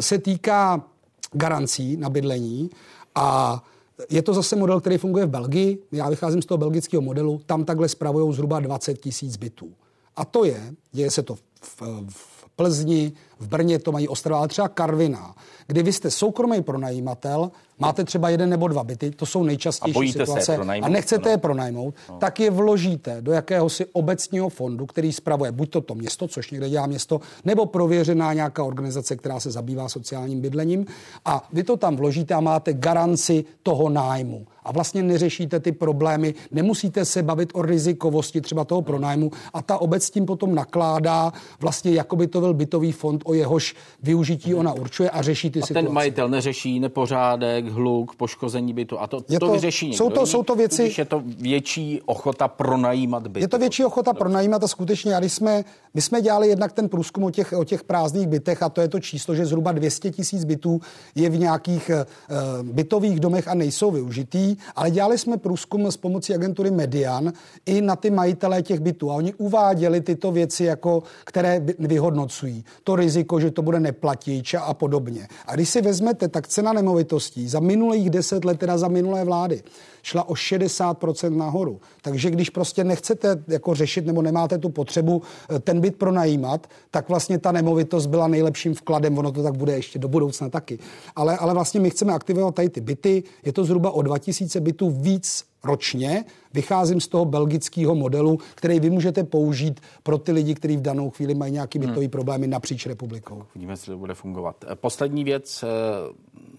se 0.00 0.18
týká 0.18 0.84
garancí 1.32 1.96
na 1.96 2.10
bydlení 2.10 2.70
a 3.18 3.62
je 4.10 4.22
to 4.22 4.34
zase 4.34 4.56
model, 4.56 4.80
který 4.80 4.98
funguje 4.98 5.26
v 5.26 5.30
Belgii. 5.30 5.78
Já 5.92 6.10
vycházím 6.10 6.42
z 6.42 6.46
toho 6.46 6.58
belgického 6.58 7.02
modelu. 7.02 7.40
Tam 7.46 7.64
takhle 7.64 7.88
spravují 7.88 8.34
zhruba 8.34 8.60
20 8.60 8.94
tisíc 8.94 9.36
bytů. 9.36 9.72
A 10.16 10.24
to 10.24 10.44
je, 10.44 10.74
děje 10.92 11.10
se 11.10 11.22
to 11.22 11.34
v, 11.62 11.82
v 12.08 12.48
Plzni, 12.56 13.12
v 13.38 13.48
Brně 13.48 13.78
to 13.78 13.92
mají 13.92 14.08
Ostrava, 14.08 14.38
ale 14.38 14.48
třeba 14.48 14.68
Karviná, 14.68 15.34
kdy 15.66 15.82
vy 15.82 15.92
jste 15.92 16.10
soukromý 16.10 16.62
pronajímatel, 16.62 17.50
máte 17.78 18.04
třeba 18.04 18.28
jeden 18.28 18.50
nebo 18.50 18.68
dva 18.68 18.84
byty, 18.84 19.10
to 19.10 19.26
jsou 19.26 19.42
nejčastější 19.42 20.12
situace, 20.12 20.56
a 20.56 20.88
nechcete 20.88 21.24
no. 21.24 21.30
je 21.30 21.38
pronajmout, 21.38 21.94
no. 22.08 22.16
tak 22.18 22.40
je 22.40 22.50
vložíte 22.50 23.16
do 23.20 23.32
jakéhosi 23.32 23.86
obecního 23.92 24.48
fondu, 24.48 24.86
který 24.86 25.12
spravuje 25.12 25.52
buď 25.52 25.70
to, 25.70 25.80
to 25.80 25.94
město, 25.94 26.28
což 26.28 26.50
někde 26.50 26.70
dělá 26.70 26.86
město, 26.86 27.20
nebo 27.44 27.66
prověřená 27.66 28.32
nějaká 28.32 28.64
organizace, 28.64 29.16
která 29.16 29.40
se 29.40 29.50
zabývá 29.50 29.88
sociálním 29.88 30.40
bydlením 30.40 30.86
a 31.24 31.48
vy 31.52 31.62
to 31.62 31.76
tam 31.76 31.96
vložíte 31.96 32.34
a 32.34 32.40
máte 32.40 32.72
garanci 32.72 33.44
toho 33.62 33.88
nájmu 33.88 34.46
a 34.68 34.72
vlastně 34.72 35.02
neřešíte 35.02 35.60
ty 35.60 35.72
problémy, 35.72 36.34
nemusíte 36.52 37.04
se 37.04 37.22
bavit 37.22 37.50
o 37.54 37.62
rizikovosti 37.62 38.40
třeba 38.40 38.64
toho 38.64 38.82
pronájmu 38.82 39.30
a 39.52 39.62
ta 39.62 39.78
obec 39.78 40.04
s 40.04 40.10
tím 40.10 40.26
potom 40.26 40.54
nakládá 40.54 41.32
vlastně, 41.60 41.92
jako 41.92 42.16
by 42.16 42.26
to 42.26 42.40
byl 42.40 42.54
bytový 42.54 42.92
fond, 42.92 43.22
o 43.24 43.34
jehož 43.34 43.74
využití 44.02 44.54
ona 44.54 44.72
určuje 44.72 45.10
a 45.10 45.22
řeší 45.22 45.50
ty 45.50 45.60
a 45.62 45.66
situace. 45.66 45.86
ten 45.86 45.94
majitel 45.94 46.28
neřeší 46.28 46.80
nepořádek, 46.80 47.67
hluk, 47.68 48.14
poškození 48.14 48.72
bytu 48.72 49.00
a 49.00 49.06
to, 49.06 49.22
je 49.28 49.40
to, 49.40 49.46
to 49.46 49.52
vyřeší 49.52 49.94
jsou 49.94 50.10
to, 50.10 50.26
jsou 50.26 50.42
to 50.42 50.54
věci, 50.54 50.82
Když 50.82 50.98
je 50.98 51.04
to 51.04 51.22
větší 51.38 52.00
ochota 52.04 52.48
pronajímat 52.48 53.28
byt. 53.28 53.40
Je 53.40 53.48
to 53.48 53.58
větší 53.58 53.84
ochota 53.84 54.12
Dobře. 54.12 54.18
pronajímat 54.18 54.64
a 54.64 54.68
skutečně, 54.68 55.16
a 55.16 55.20
když 55.20 55.32
jsme, 55.32 55.64
my 55.94 56.02
jsme 56.02 56.22
dělali 56.22 56.48
jednak 56.48 56.72
ten 56.72 56.88
průzkum 56.88 57.24
o 57.24 57.30
těch, 57.30 57.52
o 57.52 57.64
těch 57.64 57.84
prázdných 57.84 58.26
bytech 58.26 58.62
a 58.62 58.68
to 58.68 58.80
je 58.80 58.88
to 58.88 59.00
číslo, 59.00 59.34
že 59.34 59.46
zhruba 59.46 59.72
200 59.72 60.10
tisíc 60.10 60.44
bytů 60.44 60.80
je 61.14 61.30
v 61.30 61.38
nějakých 61.38 61.90
uh, 61.90 62.62
bytových 62.62 63.20
domech 63.20 63.48
a 63.48 63.54
nejsou 63.54 63.90
využitý, 63.90 64.56
ale 64.76 64.90
dělali 64.90 65.18
jsme 65.18 65.36
průzkum 65.36 65.86
s 65.86 65.96
pomocí 65.96 66.34
agentury 66.34 66.70
Median 66.70 67.32
i 67.66 67.80
na 67.80 67.96
ty 67.96 68.10
majitelé 68.10 68.62
těch 68.62 68.80
bytů 68.80 69.10
a 69.10 69.14
oni 69.14 69.34
uváděli 69.34 70.00
tyto 70.00 70.32
věci, 70.32 70.64
jako, 70.64 71.02
které 71.24 71.60
vyhodnocují. 71.78 72.64
To 72.84 72.96
riziko, 72.96 73.40
že 73.40 73.50
to 73.50 73.62
bude 73.62 73.80
neplatič 73.80 74.54
a 74.54 74.74
podobně. 74.74 75.28
A 75.46 75.54
když 75.54 75.68
si 75.68 75.82
vezmete, 75.82 76.28
tak 76.28 76.48
cena 76.48 76.72
nemovitostí 76.72 77.48
za 77.48 77.57
minulých 77.60 78.10
deset 78.10 78.44
let, 78.44 78.58
teda 78.58 78.78
za 78.78 78.88
minulé 78.88 79.24
vlády, 79.24 79.62
šla 80.02 80.28
o 80.28 80.34
60% 80.34 81.36
nahoru. 81.36 81.80
Takže 82.02 82.30
když 82.30 82.50
prostě 82.50 82.84
nechcete 82.84 83.42
jako 83.48 83.74
řešit 83.74 84.06
nebo 84.06 84.22
nemáte 84.22 84.58
tu 84.58 84.68
potřebu 84.68 85.22
eh, 85.50 85.58
ten 85.58 85.80
byt 85.80 85.96
pronajímat, 85.96 86.66
tak 86.90 87.08
vlastně 87.08 87.38
ta 87.38 87.52
nemovitost 87.52 88.06
byla 88.06 88.28
nejlepším 88.28 88.74
vkladem. 88.74 89.18
Ono 89.18 89.32
to 89.32 89.42
tak 89.42 89.56
bude 89.56 89.72
ještě 89.72 89.98
do 89.98 90.08
budoucna 90.08 90.48
taky. 90.48 90.78
Ale, 91.16 91.36
ale 91.36 91.54
vlastně 91.54 91.80
my 91.80 91.90
chceme 91.90 92.12
aktivovat 92.12 92.54
tady 92.54 92.68
ty 92.68 92.80
byty. 92.80 93.22
Je 93.44 93.52
to 93.52 93.64
zhruba 93.64 93.90
o 93.90 94.02
2000 94.02 94.60
bytů 94.60 94.90
víc 94.90 95.44
ročně. 95.68 96.24
Vycházím 96.54 97.00
z 97.00 97.08
toho 97.08 97.24
belgického 97.24 97.94
modelu, 97.94 98.38
který 98.54 98.80
vy 98.80 98.90
můžete 98.90 99.24
použít 99.24 99.80
pro 100.02 100.18
ty 100.18 100.32
lidi, 100.32 100.54
kteří 100.54 100.76
v 100.76 100.82
danou 100.82 101.10
chvíli 101.10 101.34
mají 101.34 101.52
nějaký 101.52 101.78
bytový 101.78 102.06
hmm. 102.06 102.10
problémy 102.10 102.46
napříč 102.46 102.86
republikou. 102.86 103.46
Uvidíme, 103.54 103.72
jestli 103.72 103.92
to 103.92 103.98
bude 103.98 104.14
fungovat. 104.14 104.64
Eh, 104.68 104.74
poslední 104.74 105.24
věc. 105.24 105.62
Eh, 105.62 105.68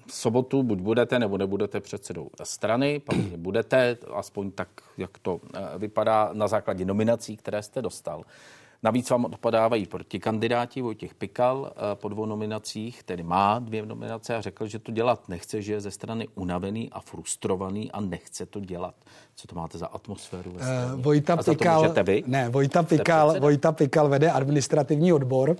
v 0.08 0.14
sobotu 0.14 0.64
buď 0.64 0.80
budete 0.80 1.20
nebo 1.20 1.38
nebudete 1.38 1.80
předsedou 1.80 2.30
strany, 2.44 3.00
pak 3.00 3.18
budete, 3.18 3.98
aspoň 4.14 4.52
tak, 4.52 4.68
jak 4.98 5.18
to 5.18 5.40
eh, 5.54 5.60
vypadá 5.78 6.30
na 6.34 6.48
základě 6.48 6.86
nominací, 6.86 7.38
které 7.38 7.64
jste 7.64 7.82
dostal. 7.82 8.24
Navíc 8.84 9.10
vám 9.10 9.26
odpadávají 9.26 9.86
proti 9.86 10.20
kandidáti 10.20 10.82
Vojtěch 10.82 11.14
Pikal 11.14 11.72
eh, 11.72 11.96
po 11.96 12.10
dvou 12.10 12.26
nominacích, 12.26 13.04
tedy 13.04 13.24
má 13.24 13.60
dvě 13.60 13.86
nominace 13.86 14.36
a 14.36 14.42
řekl, 14.42 14.68
že 14.68 14.80
to 14.80 14.92
dělat 14.92 15.30
nechce, 15.30 15.62
že 15.62 15.74
je 15.74 15.82
ze 15.82 15.92
strany 15.92 16.28
unavený 16.36 16.90
a 16.92 17.00
frustrovaný 17.00 17.92
a 17.92 18.02
nechce 18.02 18.46
to 18.46 18.60
dělat. 18.60 18.96
Co 19.36 19.48
to 19.48 19.56
máte 19.56 19.78
za 19.78 19.88
atmosféru? 19.88 20.52
Ve 20.52 20.94
uh, 20.96 21.02
Vojta 21.02 21.34
a 21.34 21.44
Pikal, 21.44 21.94
vy? 22.04 22.24
Ne, 22.28 22.50
Vojta 22.50 22.84
Pikal, 22.84 23.40
Vojta 23.40 23.72
Pikal 23.72 24.10
vede 24.10 24.32
administrativní 24.32 25.14
odbor 25.14 25.56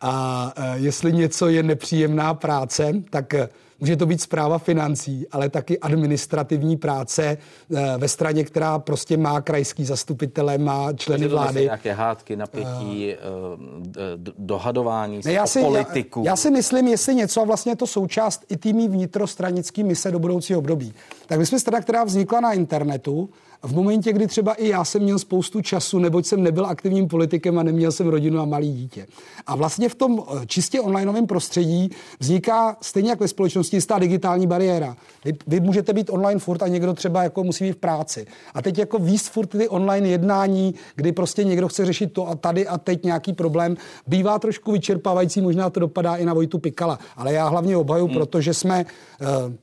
a 0.00 0.52
uh, 0.58 0.64
jestli 0.84 1.12
něco 1.12 1.48
je 1.48 1.62
nepříjemná 1.62 2.34
práce, 2.34 2.92
tak 3.10 3.34
Může 3.80 3.96
to 3.96 4.06
být 4.06 4.20
zpráva 4.20 4.58
financí, 4.58 5.26
ale 5.32 5.48
taky 5.48 5.78
administrativní 5.78 6.76
práce 6.76 7.38
eh, 7.74 7.98
ve 7.98 8.08
straně, 8.08 8.44
která 8.44 8.78
prostě 8.78 9.16
má 9.16 9.40
krajský 9.40 9.84
zastupitele, 9.84 10.58
má 10.58 10.92
členy 10.92 11.28
to 11.28 11.30
vlády. 11.30 11.62
nějaké 11.62 11.92
hádky, 11.92 12.36
napětí, 12.36 13.14
uh, 13.14 13.60
dohadování 14.38 15.20
ne, 15.24 15.32
já 15.32 15.46
si, 15.46 15.60
politiku. 15.60 16.22
Já, 16.24 16.32
já 16.32 16.36
si 16.36 16.50
myslím, 16.50 16.88
jestli 16.88 17.14
něco, 17.14 17.40
a 17.40 17.44
vlastně 17.44 17.72
je 17.72 17.76
to 17.76 17.86
součást 17.86 18.44
i 18.48 18.56
týmí 18.56 18.88
vnitrostranický 18.88 19.84
mise 19.84 20.10
do 20.10 20.18
budoucího 20.18 20.58
období. 20.58 20.94
Tak 21.26 21.38
my 21.38 21.46
jsme 21.46 21.58
strana, 21.58 21.82
která 21.82 22.04
vznikla 22.04 22.40
na 22.40 22.52
internetu, 22.52 23.30
v 23.62 23.74
momentě, 23.74 24.12
kdy 24.12 24.26
třeba 24.26 24.54
i 24.54 24.68
já 24.68 24.84
jsem 24.84 25.02
měl 25.02 25.18
spoustu 25.18 25.60
času, 25.60 25.98
neboť 25.98 26.26
jsem 26.26 26.42
nebyl 26.42 26.66
aktivním 26.66 27.08
politikem 27.08 27.58
a 27.58 27.62
neměl 27.62 27.92
jsem 27.92 28.08
rodinu 28.08 28.40
a 28.40 28.44
malý 28.44 28.72
dítě. 28.72 29.06
A 29.46 29.56
vlastně 29.56 29.88
v 29.88 29.94
tom 29.94 30.22
eh, 30.22 30.46
čistě 30.46 30.80
onlineovém 30.80 31.26
prostředí 31.26 31.90
vzniká 32.18 32.76
stejně 32.80 33.10
jak 33.10 33.20
ve 33.20 33.28
společnosti 33.28 33.76
jistá 33.76 33.98
digitální 33.98 34.46
bariéra. 34.46 34.96
Vy, 35.24 35.32
vy 35.46 35.60
můžete 35.60 35.92
být 35.92 36.10
online 36.10 36.40
furt 36.40 36.62
a 36.62 36.68
někdo 36.68 36.94
třeba 36.94 37.22
jako 37.22 37.44
musí 37.44 37.64
být 37.64 37.72
v 37.72 37.76
práci. 37.76 38.26
A 38.54 38.62
teď 38.62 38.78
jako 38.78 38.98
výst 38.98 39.30
furt 39.30 39.46
ty 39.46 39.68
online 39.68 40.08
jednání, 40.08 40.74
kdy 40.94 41.12
prostě 41.12 41.44
někdo 41.44 41.68
chce 41.68 41.84
řešit 41.84 42.12
to 42.12 42.28
a 42.28 42.34
tady 42.34 42.66
a 42.66 42.78
teď 42.78 43.04
nějaký 43.04 43.32
problém, 43.32 43.76
bývá 44.06 44.38
trošku 44.38 44.72
vyčerpávající, 44.72 45.40
možná 45.40 45.70
to 45.70 45.80
dopadá 45.80 46.16
i 46.16 46.24
na 46.24 46.34
Vojtu 46.34 46.58
Pikala. 46.58 46.98
Ale 47.16 47.32
já 47.32 47.48
hlavně 47.48 47.76
obhaju, 47.76 48.06
hmm. 48.06 48.14
protože 48.14 48.54
jsme 48.54 48.84
uh, 49.20 49.54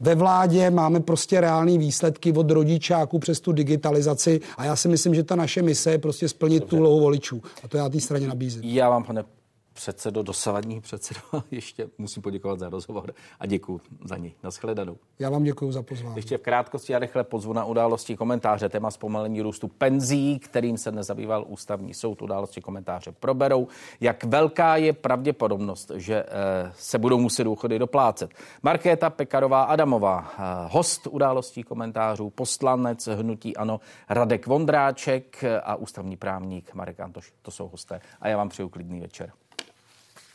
ve 0.00 0.14
vládě 0.14 0.70
máme 0.70 1.00
prostě 1.00 1.40
reální 1.40 1.78
výsledky 1.78 2.32
od 2.32 2.50
rodičáků 2.50 3.18
přes 3.18 3.40
tu 3.40 3.52
digitalizaci 3.52 4.40
a 4.56 4.64
já 4.64 4.76
si 4.76 4.88
myslím, 4.88 5.14
že 5.14 5.22
ta 5.22 5.36
naše 5.36 5.62
mise 5.62 5.90
je 5.90 5.98
prostě 5.98 6.28
splnit 6.28 6.60
Dobře. 6.60 6.76
tu 6.76 6.82
lohu 6.82 7.00
voličů. 7.00 7.42
A 7.64 7.68
to 7.68 7.76
já 7.76 7.88
té 7.88 8.00
straně 8.00 8.28
nabízím. 8.28 8.62
Já 8.64 8.90
vám, 8.90 9.04
pane 9.04 9.24
předsedo, 9.72 10.22
dosavadní 10.22 10.80
předsedo, 10.80 11.20
ještě 11.50 11.88
musím 11.98 12.22
poděkovat 12.22 12.58
za 12.58 12.68
rozhovor 12.68 13.14
a 13.40 13.46
děkuji 13.46 13.80
za 14.04 14.16
ní. 14.16 14.34
Naschledanou. 14.42 14.96
Já 15.18 15.30
vám 15.30 15.42
děkuji 15.42 15.72
za 15.72 15.82
pozvání. 15.82 16.16
Ještě 16.16 16.38
v 16.38 16.42
krátkosti 16.42 16.94
a 16.94 16.98
rychle 16.98 17.24
pozvu 17.24 17.52
na 17.52 17.64
události 17.64 18.16
komentáře. 18.16 18.68
Téma 18.68 18.90
zpomalení 18.90 19.42
růstu 19.42 19.68
penzí, 19.68 20.38
kterým 20.38 20.78
se 20.78 20.92
nezabýval 20.92 21.44
ústavní 21.48 21.94
soud. 21.94 22.22
Události 22.22 22.60
komentáře 22.60 23.12
proberou, 23.12 23.68
jak 24.00 24.24
velká 24.24 24.76
je 24.76 24.92
pravděpodobnost, 24.92 25.90
že 25.94 26.14
eh, 26.14 26.72
se 26.74 26.98
budou 26.98 27.18
muset 27.18 27.44
důchody 27.44 27.78
doplácet. 27.78 28.30
Markéta 28.62 29.10
Pekarová 29.10 29.62
Adamová, 29.62 30.32
eh, 30.32 30.42
host 30.70 31.06
událostí 31.06 31.62
komentářů, 31.62 32.30
poslanec 32.30 33.06
hnutí 33.06 33.56
Ano 33.56 33.80
Radek 34.08 34.46
Vondráček 34.46 35.44
a 35.62 35.76
ústavní 35.76 36.16
právník 36.16 36.74
Marek 36.74 37.00
Antoš. 37.00 37.32
To 37.42 37.50
jsou 37.50 37.68
hosté. 37.68 38.00
A 38.20 38.28
já 38.28 38.36
vám 38.36 38.48
přeju 38.48 38.68
klidný 38.68 39.00
večer. 39.00 39.32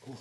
Ooh. 0.08 0.16